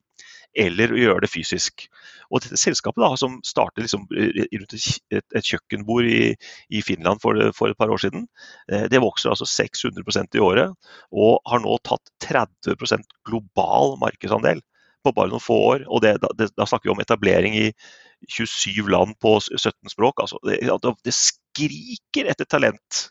[0.59, 1.87] eller å gjøre det fysisk.
[2.33, 6.33] Og dette selskapet da, som startet liksom rundt et, kjøkkenbord i,
[6.73, 8.27] i Finland for, for, et par år siden,
[8.73, 10.73] eh, det vokser altså 600% i året
[11.13, 14.63] og har nå tatt 30% global markedsandel
[15.03, 15.87] på bare noen få år.
[15.89, 17.69] og det, det, da, snakker vi om etablering i
[18.31, 20.23] 27 land på 17 språk.
[20.23, 20.61] Altså, det,
[21.05, 23.07] det skriker etter talent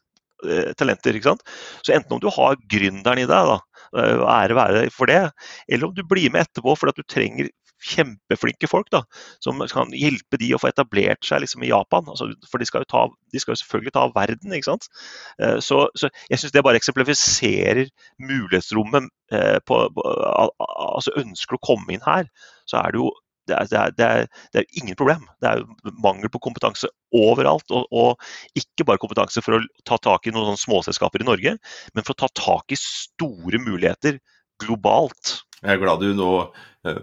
[0.48, 1.18] eh, talenter.
[1.18, 1.44] ikke sant?
[1.84, 3.60] Så enten om du har gründeren i deg, da,
[3.92, 5.32] Eh, ære være for det.
[5.68, 7.50] Eller om du blir med etterpå fordi at du trenger
[7.82, 9.02] kjempeflinke folk da,
[9.42, 12.06] som kan hjelpe de å få etablert seg liksom, i Japan.
[12.14, 14.54] Altså, for de skal, ta, de skal, jo selvfølgelig ta av verden.
[14.54, 14.88] ikke sant?
[15.42, 17.90] Eh, så, så jeg syns det bare eksemplifiserer
[18.22, 19.10] mulighetsrommet.
[19.34, 22.30] Eh, på, altså Ønsker du å komme inn her,
[22.70, 23.12] så er det jo
[23.50, 25.24] det er, det, er, det, er, det er, ingen problem.
[25.42, 27.68] Det er mangel på kompetanse overalt.
[27.74, 28.28] Og, og,
[28.58, 31.56] ikke bare kompetanse for å ta tak i noen småselskaper i Norge,
[31.96, 34.20] men for å ta tak i store muligheter
[34.62, 35.40] globalt.
[35.62, 36.32] Jeg er glad du nå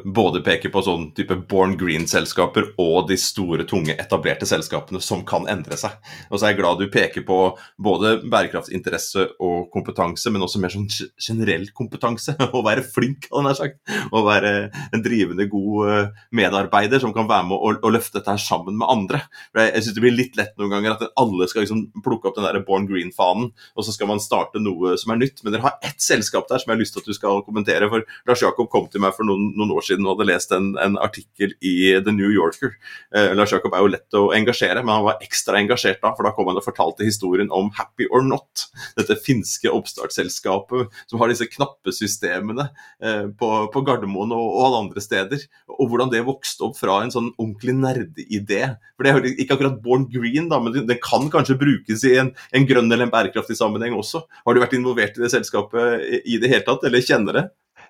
[0.05, 5.47] både peker på sånn type born green-selskaper og de store, tunge, etablerte selskapene som kan
[5.51, 5.95] endre seg.
[6.33, 7.39] Og så er jeg glad du peker på
[7.79, 10.89] både bærekraftsinteresse og kompetanse, men også mer sånn
[11.23, 12.35] generell kompetanse.
[12.59, 13.79] Å være flink, hadde jeg sagt.
[14.11, 14.53] Å være
[14.95, 18.91] en drivende god eh, medarbeider som kan være med å løfte dette her sammen med
[18.91, 19.23] andre.
[19.53, 22.31] For Jeg, jeg syns det blir litt lett noen ganger at alle skal liksom plukke
[22.31, 25.45] opp den der born green-fanen, og så skal man starte noe som er nytt.
[25.45, 27.91] Men dere har ett selskap der som jeg har lyst til at du skal kommentere.
[27.93, 30.53] For Lars Jakob kom til meg for noen, noen noen år siden og hadde lest
[30.57, 32.75] en, en artikkel i The New Yorker.
[33.15, 36.27] Eh, Lars Jakob er jo lett å engasjere, men han var ekstra engasjert da, for
[36.27, 38.69] da kom han og fortalte historien om Happy or Not.
[38.99, 42.69] Dette finske oppstartsselskapet som har disse knappesystemene
[43.03, 45.47] eh, på, på Gardermoen og, og, alle andre steder.
[45.79, 48.63] Og hvordan det vokste opp fra en sånn ordentlig nerdeidé.
[48.97, 52.33] For det er ikke akkurat born green, da, men det kan kanskje brukes i en,
[52.57, 54.25] en grønn eller en bærekraftig sammenheng også.
[54.45, 57.49] Har du vært involvert i det selskapet i det hele tatt, eller kjenner det?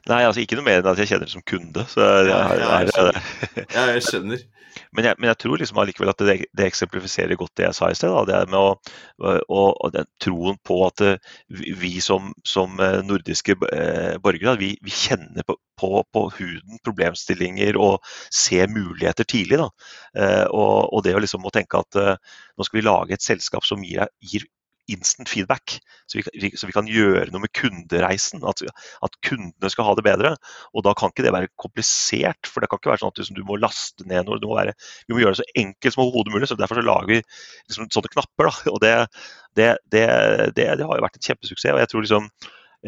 [0.08, 1.84] Nei, altså ikke noe mer enn at jeg kjenner det som kunde.
[1.92, 4.46] Så jeg, jeg, jeg, jeg, ja, jeg skjønner.
[4.94, 7.88] Men jeg, men jeg, tror liksom allikevel at det, det, eksemplifiserer godt det jeg sa
[7.90, 8.12] i sted.
[8.14, 8.24] Da.
[8.28, 13.00] Det er med å, og, og den troen på at eh, vi som, som eh,
[13.06, 18.04] nordiske eh, borgere vi, vi kjenner på, på, på, huden problemstillinger og
[18.34, 19.60] ser muligheter tidlig.
[19.60, 19.68] Da.
[20.52, 23.84] Og, og, det å liksom å tenke at nå skal vi lage et selskap som
[23.86, 24.46] gir, gir
[24.92, 25.78] instant feedback,
[26.08, 28.44] så vi, så vi, kan gjøre noe med kundereisen.
[28.48, 28.62] At,
[29.04, 30.34] at, kundene skal ha det bedre.
[30.72, 32.48] Og da kan ikke det være komplisert.
[32.48, 34.40] For det kan ikke være sånn at liksom, du må laste ned noe.
[34.44, 34.76] Må være,
[35.06, 36.50] vi må gjøre det så enkelt som overhodet mulig.
[36.50, 38.50] så Derfor så lager vi liksom, sånne knapper.
[38.50, 38.72] Da.
[38.74, 38.94] Og det,
[39.58, 40.06] det, det,
[40.56, 41.74] det, har jo vært en kjempesuksess.
[41.74, 42.30] og jeg tror liksom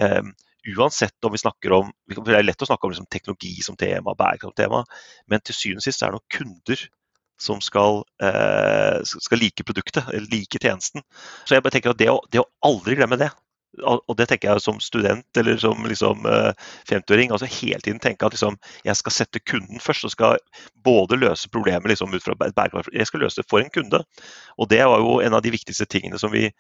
[0.01, 0.33] eh,
[0.77, 4.15] uansett om vi snakker om Det er lett å snakke om liksom, teknologi som tema,
[4.17, 4.83] bærekraft tema,
[5.31, 6.89] men til syvende og sist er det noen kunder
[7.41, 11.05] som skal, eh, skal, like produktet, like tjenesten.
[11.45, 13.31] Så jeg bare tenker at det å, det å aldri glemme det,
[13.87, 16.27] og det tenker jeg som student eller som liksom,
[16.91, 17.31] 50-åring.
[17.31, 20.05] Eh, altså Hele tiden tenke at liksom, jeg skal sette kunden først.
[20.05, 20.39] og skal
[20.85, 24.03] både løse problemet liksom, ut fra bærekraft Jeg skal løse det for en kunde.
[24.59, 26.51] Og Det var jo en av de viktigste tingene som vi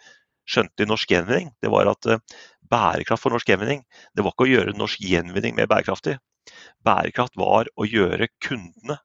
[0.47, 1.51] skjønte i norsk gjenvinning.
[1.63, 2.19] Det var at uh,
[2.71, 6.17] bærekraft for norsk gjenvinning, det var ikke å gjøre norsk gjenvinning mer bærekraftig.
[6.87, 8.99] Bærekraft var å gjøre kundene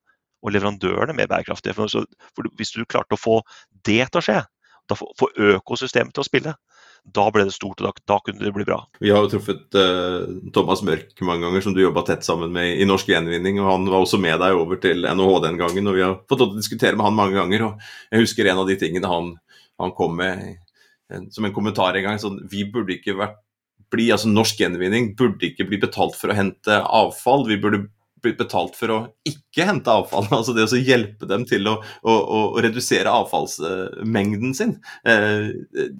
[0.45, 1.75] og leverandørene mer bærekraftige.
[1.77, 2.05] For,
[2.37, 3.39] for hvis du klarte å få
[3.87, 4.39] det til å skje,
[4.85, 6.53] da få økosystemet til å spille,
[7.05, 8.79] da ble det stort, og da, da kunne det bli bra.
[9.01, 12.81] Vi har jo truffet uh, Thomas Mørk mange ganger, som du jobba tett sammen med
[12.81, 13.59] i Norsk Gjenvinning.
[13.61, 16.41] og Han var også med deg over til NHH den gangen, og vi har fått
[16.41, 17.67] til å diskutere med han mange ganger.
[17.67, 19.35] og Jeg husker en av de tingene han,
[19.81, 20.55] han kom med
[21.29, 22.21] som en kommentar en gang.
[22.21, 23.37] sånn, Vi burde ikke vært
[23.93, 27.45] bli, altså Norsk Gjenvinning burde ikke bli betalt for å hente avfall.
[27.45, 27.85] Vi burde
[28.25, 30.27] blitt betalt for å ikke hente avfall.
[30.37, 34.75] altså Det å hjelpe dem til å, å, å redusere avfallsmengden sin.
[35.07, 35.51] Eh,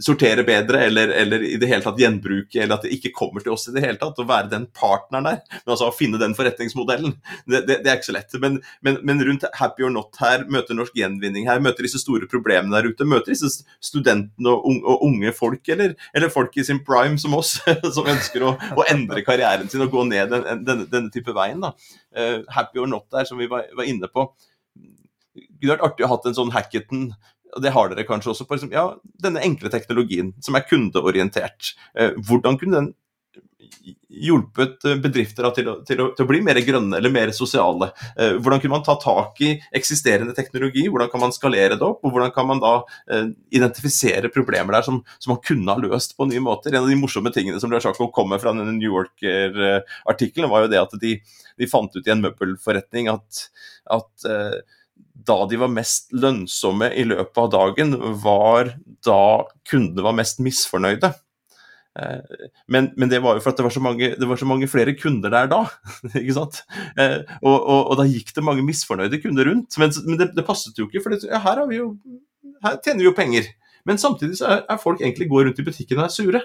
[0.03, 3.56] sortere bedre, eller, eller, i det hele tatt gjenbruke, eller at det ikke kommer til
[3.56, 4.20] oss i det hele tatt.
[4.20, 5.41] Å være den partneren der.
[5.64, 8.38] Men altså å finne den forretningsmodellen, det, det, det er ikke så lett.
[8.41, 12.30] Men, men, men, rundt Happy or Not her, møter Norsk Gjenvinning her, møter disse store
[12.32, 16.66] problemene der ute, møter disse studentene og, unge, og unge folk, eller, eller, folk i
[16.68, 17.56] sin prime som oss,
[17.95, 21.62] som ønsker å, å endre karrieren sin og gå ned denne, denne, denne type veien.
[21.64, 21.74] da
[22.18, 24.27] uh, happy or not der, som vi var, var inne på.
[25.35, 27.09] Det kunne vært artig å ha en sånn Hacketon
[27.55, 28.89] og det har dere kanskje også på liksom, ja,
[29.23, 31.71] denne enkle teknologien som er kundeorientert.
[31.95, 32.89] Uh, hvordan kunne den
[34.26, 37.89] hjulpet bedrifter til å, til, å, til å, bli mer grønne eller mer sosiale?
[38.20, 42.03] Eh, hvordan kunne man ta tak i eksisterende teknologi, hvordan kan man skalere det opp?
[42.05, 42.76] Og hvordan kan man da
[43.11, 46.74] eh, identifisere problemer der som, som, man kunne ha løst på nye måter?
[46.74, 50.82] En av de morsomme tingene som Rashako kommer fra denne New Yorker-artikkelen, var jo det
[50.82, 51.18] at de,
[51.59, 53.45] de, fant ut i en møbelforretning at,
[53.93, 54.63] at eh,
[55.26, 61.11] da de var mest lønnsomme i løpet av dagen, var da kundene var mest misfornøyde.
[61.95, 64.67] Eh, men, men, det var jo for at det var så mange, var så mange
[64.71, 65.61] flere kunder der da.
[66.21, 66.61] ikke sant?
[66.99, 69.77] Eh, og, og, og, da gikk det mange misfornøyde kunder rundt.
[69.81, 71.93] Men, men det, det, passet jo ikke, for det, ja, her, jo,
[72.65, 73.49] her, tjener vi jo penger.
[73.85, 76.43] Men samtidig så er, er, folk egentlig går rundt i butikken og er sure.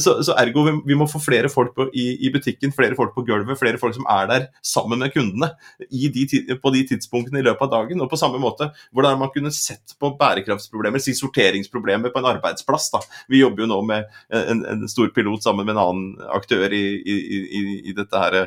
[0.00, 3.14] Så, så ergo vi, vi, må få flere folk på, i, i, butikken, flere folk
[3.16, 5.50] på gulvet, flere folk som er der sammen med kundene
[5.90, 6.24] de,
[6.60, 8.02] på de tidspunktene i løpet av dagen.
[8.04, 12.90] Og på samme måte hvordan man kunne sett på bærekraftsproblemer, si sorteringsproblemer på en arbeidsplass.
[12.94, 13.02] Da.
[13.32, 16.84] Vi jobber jo nå med en, en stor pilot sammen med en annen aktør i,
[17.00, 18.40] i, i dette her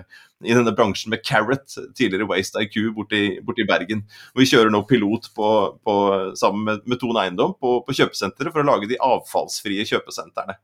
[0.46, 1.66] i denne bransjen med Carrot,
[1.98, 4.04] tidligere Waste IQ, borti, borti Bergen.
[4.36, 5.48] Og vi kjører nå pilot på,
[5.82, 5.96] på,
[6.38, 10.60] sammen med, med Ton Eiendom på, på kjøpesenteret for å lage de avfallsfrie kjøpesentrene.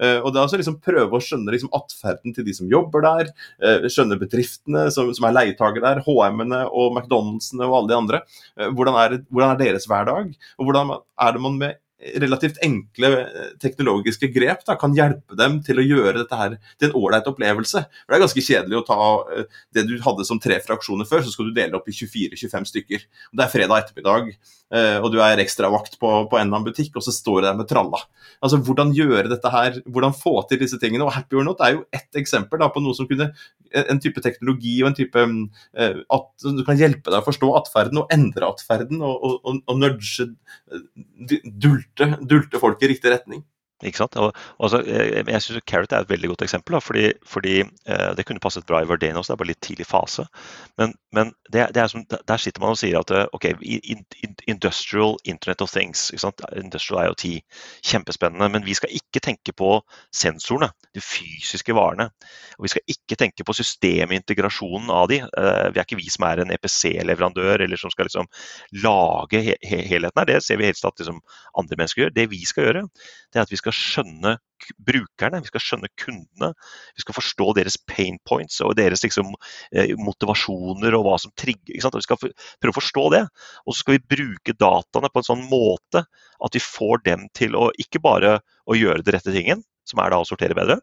[0.00, 3.04] Uh, og det er også liksom prøve å skjønne liksom atferden til de som jobber
[3.04, 3.30] der,
[3.60, 8.22] uh, skjønne bedriftene som, som er leietakere der, HM-ene og McDonald'sene og alle de andre.
[8.56, 10.34] Uh, hvordan, er, hvordan, er, deres hverdag?
[10.58, 15.58] Og hvordan er det man med relativt enkle eh, teknologiske grep da, kan hjelpe dem
[15.64, 17.82] til å gjøre dette her til en ålreit opplevelse.
[17.84, 19.00] For Det er ganske kjedelig å ta
[19.36, 22.70] eh, det du hadde som tre fraksjoner før, så skal du dele opp i 24-25
[22.72, 23.04] stykker.
[23.36, 24.32] Det er fredag ettermiddag,
[24.72, 27.48] eh, og du er ekstravakt på, på en eller annen butikk, og så står du
[27.50, 28.02] der med tralla.
[28.40, 31.04] Altså, Hvordan gjøre dette her, hvordan få til disse tingene.
[31.04, 33.30] og Happy or Not er jo ett eksempel da, på noe som kunne,
[33.70, 35.22] en type teknologi og en type
[35.70, 39.78] at du kan hjelpe deg å forstå atferden og endre atferden og, og, og, og
[39.78, 40.26] nudge,
[41.62, 43.44] dulte, dulte folk i riktig retning.
[43.82, 44.16] Ikke sant?
[44.20, 48.26] Og, altså, jeg synes Carrot er et veldig godt eksempel, da, fordi, fordi eh, det
[48.28, 50.26] kunne passet bra i Verdane også, det er bare litt tidlig fase.
[50.78, 53.46] Men, men det, det som, der sitter man og sier at eh, ok,
[54.50, 56.44] industrial internet of things, ikke sant?
[56.56, 57.40] industrial IoT,
[57.86, 58.50] kjempespennende.
[58.52, 59.72] Men vi skal ikke tenke på
[60.14, 62.10] sensorene, de fysiske varene.
[62.58, 65.22] Og vi skal ikke tenke på systemintegrasjonen av de.
[65.24, 68.28] Eh, vi er ikke vi som er en EPC-leverandør eller som skal liksom
[68.84, 69.56] lage he
[69.88, 70.28] helheten her.
[70.28, 71.22] Det ser vi helst at liksom,
[71.58, 72.14] andre mennesker gjør.
[72.16, 72.86] Det vi skal gjøre,
[73.32, 74.36] det er at vi skal skjønne
[74.86, 76.50] brukerne, vi skal skjønne kundene.
[76.96, 79.32] Vi skal forstå deres pain points og deres liksom,
[79.72, 81.74] eh, motivasjoner og hva som trigger.
[81.74, 83.24] Vi skal prøve å forstå det.
[83.66, 87.56] Og så skal vi bruke dataene på en sånn måte at vi får dem til
[87.58, 90.80] å ikke bare å gjøre det rette tingen, som er da å sortere bedre,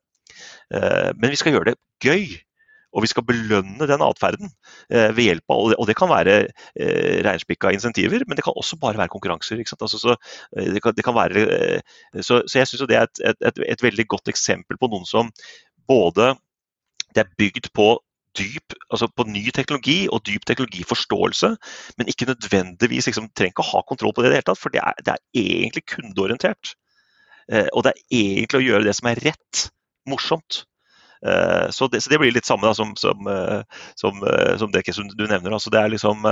[0.74, 2.42] eh, men vi skal gjøre det gøy.
[2.98, 4.50] Og vi skal belønne den atferden
[4.90, 8.80] eh, ved hjelp av Og det kan være eh, reinspikka insentiver, men det kan også
[8.82, 9.62] bare være konkurranser.
[9.62, 10.18] Altså, så,
[10.58, 13.64] eh, det kan, det kan være, eh, så, så, jeg syns det er et, et,
[13.68, 15.32] et, veldig godt eksempel på noen som
[15.88, 16.34] både
[17.16, 17.94] det er bygd på
[18.38, 21.54] dyp, altså på ny teknologi og dyp teknologiforståelse,
[21.98, 24.62] men ikke nødvendigvis liksom, trenger ikke å ha kontroll på det i det hele tatt,
[24.62, 26.76] for det er, det er egentlig kundeorientert.
[27.52, 29.68] Eh, og det er egentlig å gjøre det som er rett,
[30.08, 30.64] morsomt.
[31.26, 33.30] Eh, så det, så det, blir litt samme da, som, som,
[33.96, 34.20] som,
[34.62, 35.56] som, det som det du nevner.
[35.58, 36.28] Altså, det er liksom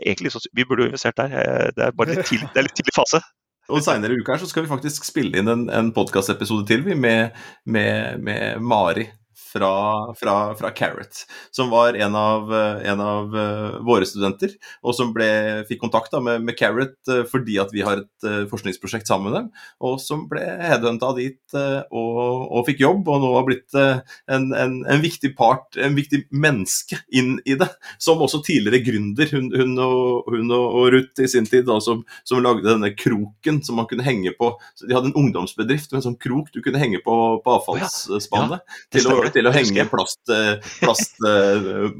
[0.00, 1.70] egentlig så, Vi burde jo investert der.
[1.76, 3.22] Det er bare litt tidlig, det er litt tidlig fase.
[3.70, 6.82] Og Seinere i uka her så skal vi faktisk spille inn en, en podkastepisode til
[6.98, 7.36] med,
[7.70, 9.06] med, med Mari
[9.52, 15.12] fra, fra, fra, Carrot, som var en av, en av, uh, våre studenter, og som
[15.14, 15.28] ble,
[15.68, 19.30] fikk kontakt da, med, med, Carrot uh, fordi at vi har et uh, forskningsprosjekt sammen
[19.30, 19.48] med dem,
[19.86, 24.74] og som ble headhunta dit og, og, fikk jobb, og nå har blitt en, en,
[24.84, 27.68] en, viktig part, en viktig menneske inn i det,
[28.02, 32.04] som også tidligere gründer, hun, hun, og, hun og, Ruth i sin tid, da, som,
[32.24, 34.52] som, lagde denne kroken som man kunne henge på.
[34.84, 38.62] De hadde en ungdomsbedrift med en sånn krok du kunne henge på, på avfallsspannet.
[38.62, 41.92] Ja, ja, til, å, til å henge plast, eh, plast eh,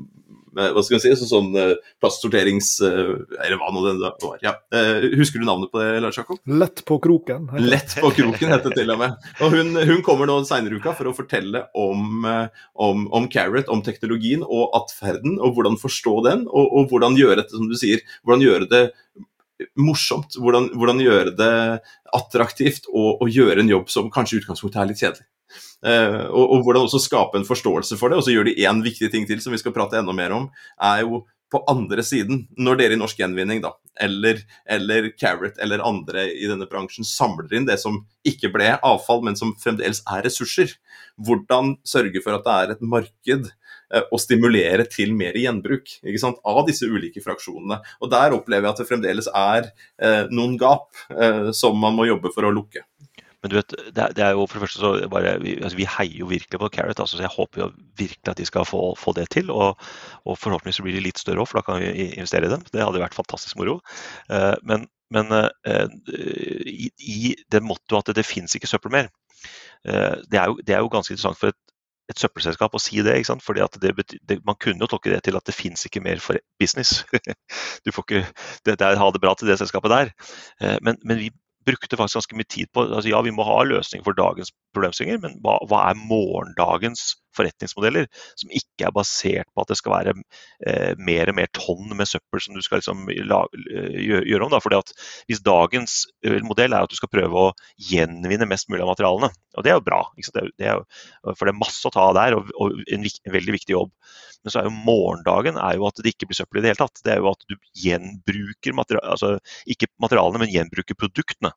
[0.50, 1.52] hva skal vi si, sånn
[2.02, 2.72] plastsorterings...
[2.82, 4.40] Eller hva nå det var.
[4.42, 4.56] Ja.
[5.14, 6.40] Husker du navnet på det, Lars Jakob?
[6.42, 7.46] Lett på kroken.
[7.62, 9.28] Lett på kroken heter det til og med.
[9.46, 13.70] Og hun, hun kommer nå senere i uka for å fortelle om, om, om, Carrot,
[13.70, 17.78] om teknologien og atferden, og hvordan forstå den, og, og hvordan gjøre dette, som du
[17.78, 18.84] sier, hvordan gjøre det
[19.80, 20.36] morsomt.
[20.38, 21.52] Hvordan, hvordan gjøre det
[22.16, 25.28] attraktivt og, og gjøre en jobb som kanskje i utgangspunktet er litt kjedelig.
[25.80, 28.20] Uh, og, og, hvordan også skape en forståelse for det.
[28.20, 30.50] Og så gjør de én viktig ting til som vi skal prate enda mer om.
[30.76, 34.38] er jo på andre siden, når dere i Norsk Gjenvinning da, eller,
[34.70, 39.38] eller Carrot eller andre i denne bransjen samler inn det som ikke ble avfall, men
[39.38, 40.76] som fremdeles er ressurser,
[41.18, 46.62] hvordan sørge for at det er et marked uh, og stimulere til mer gjenbruk av
[46.70, 47.80] disse ulike fraksjonene.
[47.98, 50.94] Og Der opplever jeg at det fremdeles er eh, noen gap
[51.56, 52.84] som man må jobbe for å lukke.
[53.40, 55.78] Men du vet, det er, det er, jo for det første så bare, vi, altså
[55.78, 57.00] vi heier jo virkelig på Carrot.
[57.00, 59.48] Altså, så jeg håper jo virkelig at de skal få, få det til.
[59.50, 59.80] Og,
[60.26, 62.66] og, forhåpentligvis blir de litt større òg, for da kan vi investere i dem.
[62.68, 63.78] Det hadde vært fantastisk moro.
[64.28, 64.84] Uh, men,
[65.16, 65.48] men uh,
[66.68, 69.08] i, i, det mottoet at det, det fins ikke søppel mer,
[69.88, 71.60] uh, det, er jo, det er jo ganske interessant for et
[72.10, 73.12] et søppelselskap å si det.
[73.20, 73.44] ikke sant?
[73.46, 76.18] Fordi det betyr, det, Man kunne jo tolke det til at det fins ikke mer
[76.18, 77.04] for business.
[77.86, 78.22] du får ikke
[78.66, 80.10] det, det, ha det bra til det selskapet der.
[80.82, 81.28] Men, men vi
[81.70, 85.22] brukte faktisk ganske mye tid på altså Ja, vi må ha løsninger for dagens problemstillinger,
[85.24, 88.08] men hva, hva, er morgendagens forretningsmodeller?
[88.40, 92.08] Som ikke er basert på at det skal være eh, mer og mer tonn med
[92.10, 94.54] søppel som du skal liksom, la, gjøre, gjøre, om.
[94.54, 94.62] Da.
[94.64, 94.94] Fordi at
[95.30, 97.52] Hvis dagens eh, modell er at du skal prøve å
[97.90, 100.82] gjenvinne mest mulig av materialene, og det er jo bra, det er, det er,
[101.34, 103.94] for det er masse å ta der og, og en, en, veldig viktig jobb.
[104.40, 106.84] Men så er jo morgendagen er jo at det ikke blir søppel i det hele
[106.84, 107.02] tatt.
[107.04, 109.34] Det er jo at du gjenbruker materialene, altså
[109.68, 111.52] ikke materialene, men gjenbruker produktene.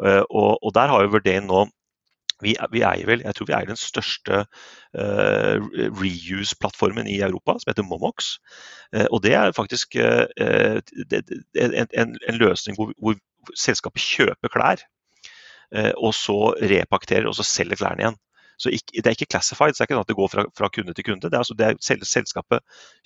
[0.00, 1.64] Uh, og, og, der har jo Verdane nå
[2.42, 5.68] vi, vi, eier vel, jeg tror vi eier den største uh,
[5.98, 8.36] reuse-plattformen i Europa, som heter Momox.
[8.94, 10.78] Uh, og det er faktisk uh,
[11.10, 11.22] det,
[11.56, 13.18] en, en, en, løsning hvor, hvor,
[13.58, 14.84] selskapet kjøper klær,
[15.96, 18.18] og så repakterer og så selger klærne igjen.
[18.62, 20.44] Så ikke, Det er ikke classified, så det er ikke sånn at det går fra,
[20.58, 21.26] fra kunde til kunde.
[21.26, 22.62] Det er, altså det er Selskapet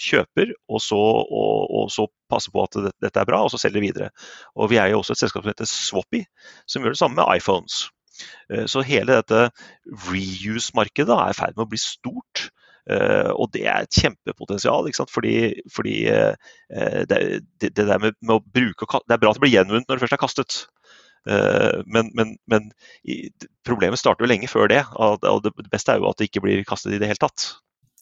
[0.08, 3.84] kjøper, og så, og, og så passer på at dette er bra, og så selger
[3.86, 4.10] videre.
[4.56, 6.24] Og Vi er jo også et selskap som heter Swappy,
[6.68, 7.86] som gjør det samme med iPhones.
[8.52, 9.48] Eh, så hele dette
[10.08, 12.48] reuse-markedet er i ferd med å bli stort.
[12.86, 14.86] Uh, og det er et kjempepotensial.
[14.86, 15.10] ikke sant?
[15.10, 15.34] Fordi,
[15.74, 16.36] fordi uh,
[17.10, 17.18] det,
[17.58, 19.98] det, det, der med, med, å bruke Det er bra at det blir gjenvunnet når
[19.98, 20.58] det først er kastet.
[21.26, 22.70] Uh, men, men, men
[23.02, 23.24] i,
[23.66, 24.84] problemet starter jo lenge før det.
[24.94, 27.48] Og, og det, beste er jo at det ikke blir kastet i det hele tatt.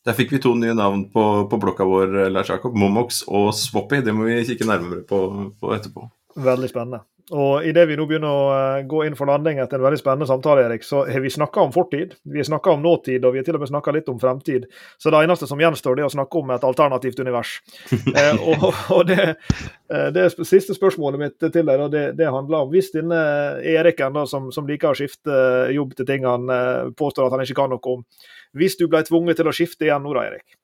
[0.05, 2.77] Der fikk vi to nye navn på, på blokka vår, Lars Jakob.
[2.77, 4.05] Momox og Swoppy.
[4.05, 5.25] Det må vi kikke nærmere på,
[5.57, 6.11] på etterpå.
[6.45, 7.07] Veldig spennende.
[7.33, 10.27] Og Idet vi nå begynner å eh, gå inn for landing etter en veldig spennende
[10.29, 13.41] samtale, Erik, så har vi snakka om fortid, vi har snakka om nåtid, og vi
[13.41, 14.67] har til og med snakka litt om fremtid.
[15.01, 17.55] Så det eneste som gjenstår, det er å snakke om et alternativt univers.
[18.21, 19.39] eh, og, og det,
[19.89, 23.23] eh, det, siste spørsmålet mitt til deg, det, det handler om Hvis denne
[23.73, 27.47] Eriken, da, som, som, liker å skifte jobb til ting han eh, påstår at han
[27.47, 28.05] ikke kan noe om,
[28.53, 30.59] hvis du ble tvunget til å skifte igjen nå, da, Erik,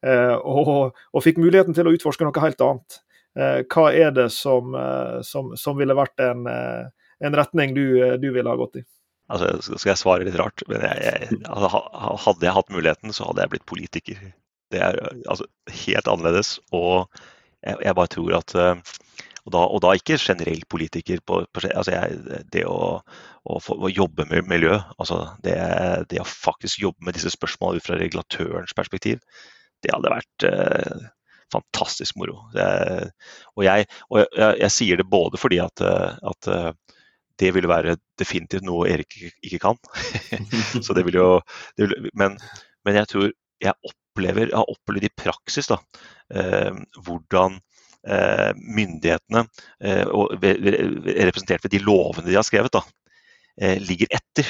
[0.00, 3.02] eh, og, og fikk muligheten til å utforske noe helt annet
[3.36, 7.86] hva er det som, eh, som, som ville vært en, eh, en retning du,
[8.20, 8.84] du, ville ha gått i?
[9.32, 11.82] Altså, skal jeg svare litt rart, men jeg, jeg, altså,
[12.24, 14.20] hadde jeg hatt muligheten, så hadde jeg blitt politiker.
[14.72, 15.48] Det er altså,
[15.84, 16.56] helt annerledes.
[16.74, 17.08] Og
[17.66, 18.54] jeg, jeg bare tror at
[19.46, 21.20] og da, og da, ikke generell politiker.
[21.22, 25.54] På, på, altså jeg, det å, å, få, å, jobbe med miljø, altså det,
[26.10, 29.22] det, å faktisk jobbe med disse spørsmålene ut fra regulatørens perspektiv,
[29.86, 30.48] det hadde vært
[31.52, 32.40] fantastisk moro.
[32.56, 33.10] Jeg,
[33.54, 36.70] og, jeg, og jeg, jeg, sier det både fordi at, eh, at eh,
[37.40, 39.80] det ville være definitivt noe Erik ikke kan.
[40.84, 41.28] så det vil jo,
[41.76, 42.38] det vil, men,
[42.86, 43.30] men, jeg tror
[43.62, 45.78] jeg opplever, har opplevd i praksis da,
[46.34, 46.72] eh,
[47.06, 47.58] hvordan
[48.08, 49.46] eh, myndighetene,
[49.84, 52.82] eh, og, representert ved de lovene de har skrevet, da,
[53.60, 54.48] eh, ligger etter.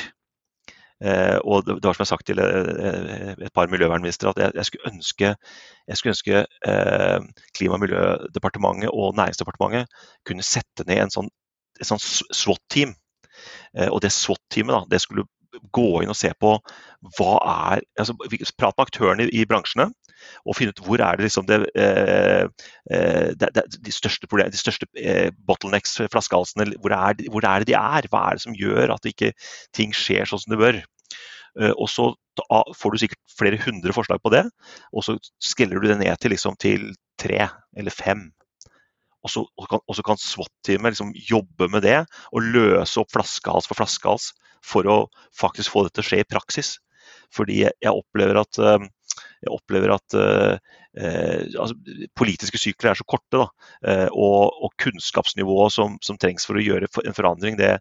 [1.04, 4.52] Eh, og det, var som jeg har sagt til eh, et par miljøvernministre, at jeg,
[4.54, 5.32] jeg, skulle ønske,
[5.88, 7.18] jeg skulle ønske eh,
[7.58, 9.92] Klima- og miljødepartementet og Næringsdepartementet
[10.24, 11.28] kunne sette ned en sånn,
[11.80, 12.94] et sånn SWAT-team.
[13.92, 15.26] og det SWAT-teamet det skulle
[15.72, 16.54] gå inn og se på
[17.18, 18.14] hva er altså,
[18.56, 19.90] Prate med aktørene i, i bransjene
[20.44, 22.46] og finne ut hvor er det liksom det, eh,
[23.38, 26.94] det, det de største, problem, de største eh, bottlenecks, flaskehalsene, hvor,
[27.32, 28.08] hvor, er det de er?
[28.12, 29.32] Hva er det som gjør at ikke
[29.76, 30.80] ting skjer sånn som det bør?
[31.60, 32.10] Eh, og så
[32.76, 34.44] får du sikkert flere hundre forslag på det,
[34.92, 36.90] og så skreller du det ned til, liksom, til
[37.20, 37.46] tre
[37.76, 38.26] eller fem.
[39.24, 41.98] Og så, og kan, og kan SWAT-teamet liksom jobbe med det
[42.30, 44.30] og løse opp flaskehals for flaskehals
[44.62, 44.98] for å
[45.34, 46.76] faktisk få dette til å skje i praksis.
[47.34, 48.60] Fordi jeg opplever at
[49.46, 50.56] jeg opplever at uh,
[51.60, 51.76] altså,
[52.18, 53.38] politiske sykler er så korte.
[53.38, 53.46] Da,
[53.86, 57.76] uh, og, og, kunnskapsnivået som, som, trengs for å gjøre en forandring, det,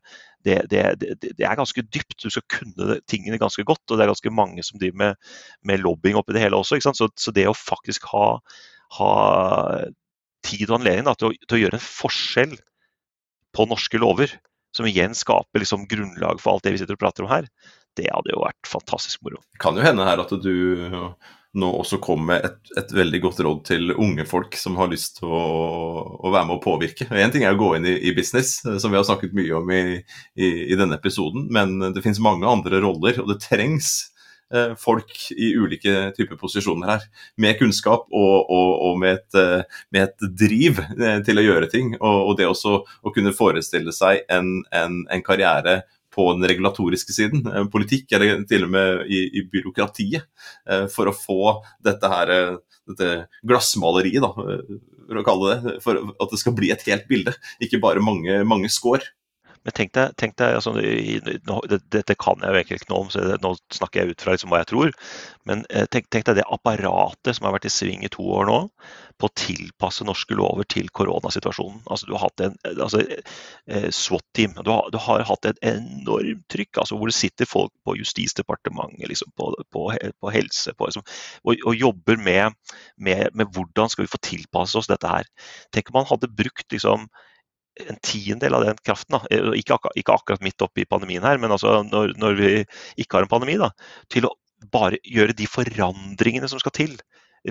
[0.46, 0.86] det, det,
[1.26, 2.18] det, er ganske dypt.
[2.22, 3.84] Du skal kunne tingene ganske godt.
[3.90, 5.30] Og det er ganske mange som driver med,
[5.66, 6.80] med lobbying oppi det hele også.
[6.86, 8.28] Så, så, det å faktisk ha,
[9.00, 9.14] ha
[10.46, 12.60] tid og anledning da, til, å, til, å, gjøre en forskjell
[13.56, 14.36] på norske lover,
[14.76, 17.48] som igjen skaper liksom grunnlag for alt det vi sitter og prater om her,
[17.96, 19.40] det hadde jo vært fantastisk moro.
[19.56, 20.56] Det kan jo hende her at du
[21.56, 25.20] nå også komme med et, et, veldig godt råd til unge folk som har lyst
[25.20, 25.44] til å,
[26.20, 27.08] å være med å påvirke.
[27.12, 29.72] Én ting er å gå inn i, i, business, som vi har snakket mye om
[29.72, 29.84] i,
[30.36, 33.94] i, i denne episoden, men det finnes mange andre roller, og det trengs
[34.54, 37.10] eh, folk i ulike typer posisjoner her.
[37.42, 41.72] Med kunnskap og, og, og med, et, eh, med, et, driv eh, til å gjøre
[41.72, 41.96] ting.
[42.02, 45.84] Og, og det også å kunne forestille seg en, en, en karriere
[46.16, 47.44] på den regulatoriske siden,
[47.74, 50.26] politikk eller til og med i, i byråkratiet,
[50.94, 51.40] for å få
[51.84, 52.32] dette her
[52.86, 53.12] dette
[53.46, 54.32] glassmaleriet, da,
[55.06, 58.42] for å kalle det, for at det skal bli et helt bilde, ikke bare mange,
[58.48, 59.06] mange skår.
[59.66, 63.24] Men tenk deg, tenk deg altså, Dette kan jeg jo egentlig ikke noe om, så
[63.42, 64.94] nå snakker jeg ut fra liksom hva jeg tror.
[65.50, 68.46] Men eh, tenk, tenk, deg det apparatet som har vært i sving i to år
[68.50, 68.60] nå,
[69.18, 71.82] på å tilpasse norske lover til koronasituasjonen.
[71.90, 74.58] Altså, du har hatt en altså, eh, SWAT-team.
[74.62, 79.34] Du, du, har hatt et enormt trykk, altså, hvor det sitter folk på Justisdepartementet, liksom,
[79.40, 81.06] på, på, på, helse, på, liksom,
[81.42, 82.54] og, og, jobber med,
[83.02, 85.30] med, med, hvordan skal vi få tilpasse oss dette her.
[85.74, 87.10] Tenk om man hadde brukt liksom,
[87.84, 89.20] en tiendedel av den kraften.
[89.32, 92.52] Eh, ikke, akkurat, ikke akkurat midt oppi pandemien her, men altså når, når, vi
[93.02, 93.72] ikke har en pandemi, da,
[94.12, 94.34] til å
[94.72, 96.96] bare gjøre de forandringene som skal til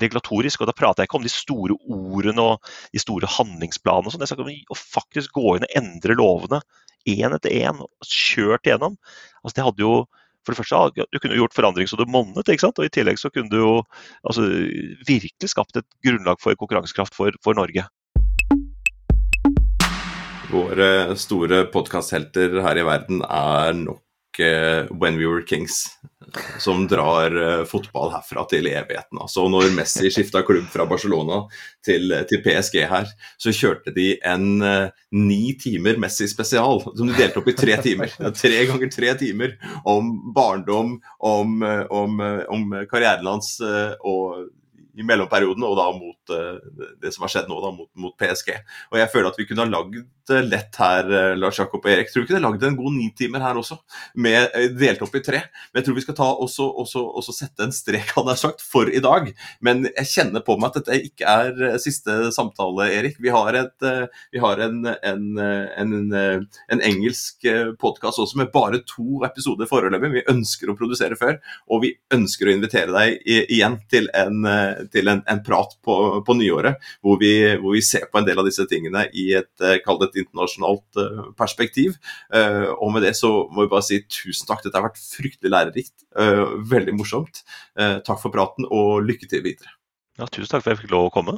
[0.01, 0.63] regulatorisk.
[0.63, 4.11] og Da prater jeg ikke om de store ordene og de store handlingsplanene.
[4.11, 4.25] Sånn.
[4.25, 6.61] Jeg snakker om å faktisk gå inn og endre lovene
[7.05, 8.97] én etter én, kjørt igjennom.
[9.43, 9.97] Altså, det hadde jo
[10.45, 12.79] for det første, Du kunne gjort forandring så det monnet, ikke sant?
[12.79, 13.83] og i tillegg så kunne du jo
[14.29, 14.45] altså,
[15.09, 17.87] virkelig skapt et grunnlag for konkurransekraft for, for Norge.
[20.55, 25.81] Våre store podkasthelter her i verden er nok uh, When We Were Kings,
[26.63, 29.19] som drar uh, fotball herfra til evigheten.
[29.19, 31.41] Altså, når Messi skifta klubb fra Barcelona
[31.85, 37.43] til, til, PSG her, så kjørte de en uh, ni timer Messi-spesial, som de delte
[37.43, 38.15] opp i tre timer.
[38.45, 39.57] Tre ganger tre timer
[39.91, 42.21] om barndom, om, om,
[42.55, 44.53] om karrieren hans og
[44.95, 48.53] i mellomperioden, og da mot uh, det som har skjedd nå, da, mot, mot, PSG.
[48.93, 49.99] Og jeg føler at vi kunne ha lagd
[50.31, 52.11] lett her, uh, Lars Jakob og Erik.
[52.11, 53.79] Tror du ikke det lagd en god nitimer her også,
[54.17, 55.43] med uh, delt opp i tre?
[55.73, 58.65] Men jeg tror vi skal ta også, også, også sette en strek, hadde jeg sagt,
[58.65, 59.31] for i dag.
[59.65, 63.19] Men jeg kjenner på meg at dette ikke er siste samtale, Erik.
[63.23, 63.89] Vi har, et,
[64.33, 67.45] vi har en, en, en, en engelsk
[67.81, 70.13] podkast også med bare to episoder foreløpig.
[70.15, 74.45] Vi ønsker å produsere før, og vi ønsker å invitere deg igjen til en
[74.93, 75.11] til
[75.45, 75.97] prat på,
[76.27, 79.65] på nyåret, hvor vi, hvor vi, ser på en del av disse tingene i et,
[79.85, 81.99] kall det et internasjonalt uh, perspektiv.
[82.33, 84.63] Uh, og med det så må vi bare si tusen takk.
[84.65, 85.97] Dette har vært fryktelig lærerikt.
[86.15, 87.43] Uh, veldig morsomt.
[87.75, 89.71] takk for praten, og lykke til videre.
[90.19, 91.33] Ja, tusen takk for at jeg fikk lov å komme.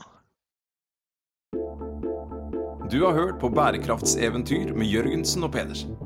[2.91, 5.97] Du har hørt på Bærekraftseventyr med Jørgensen og Pedersen.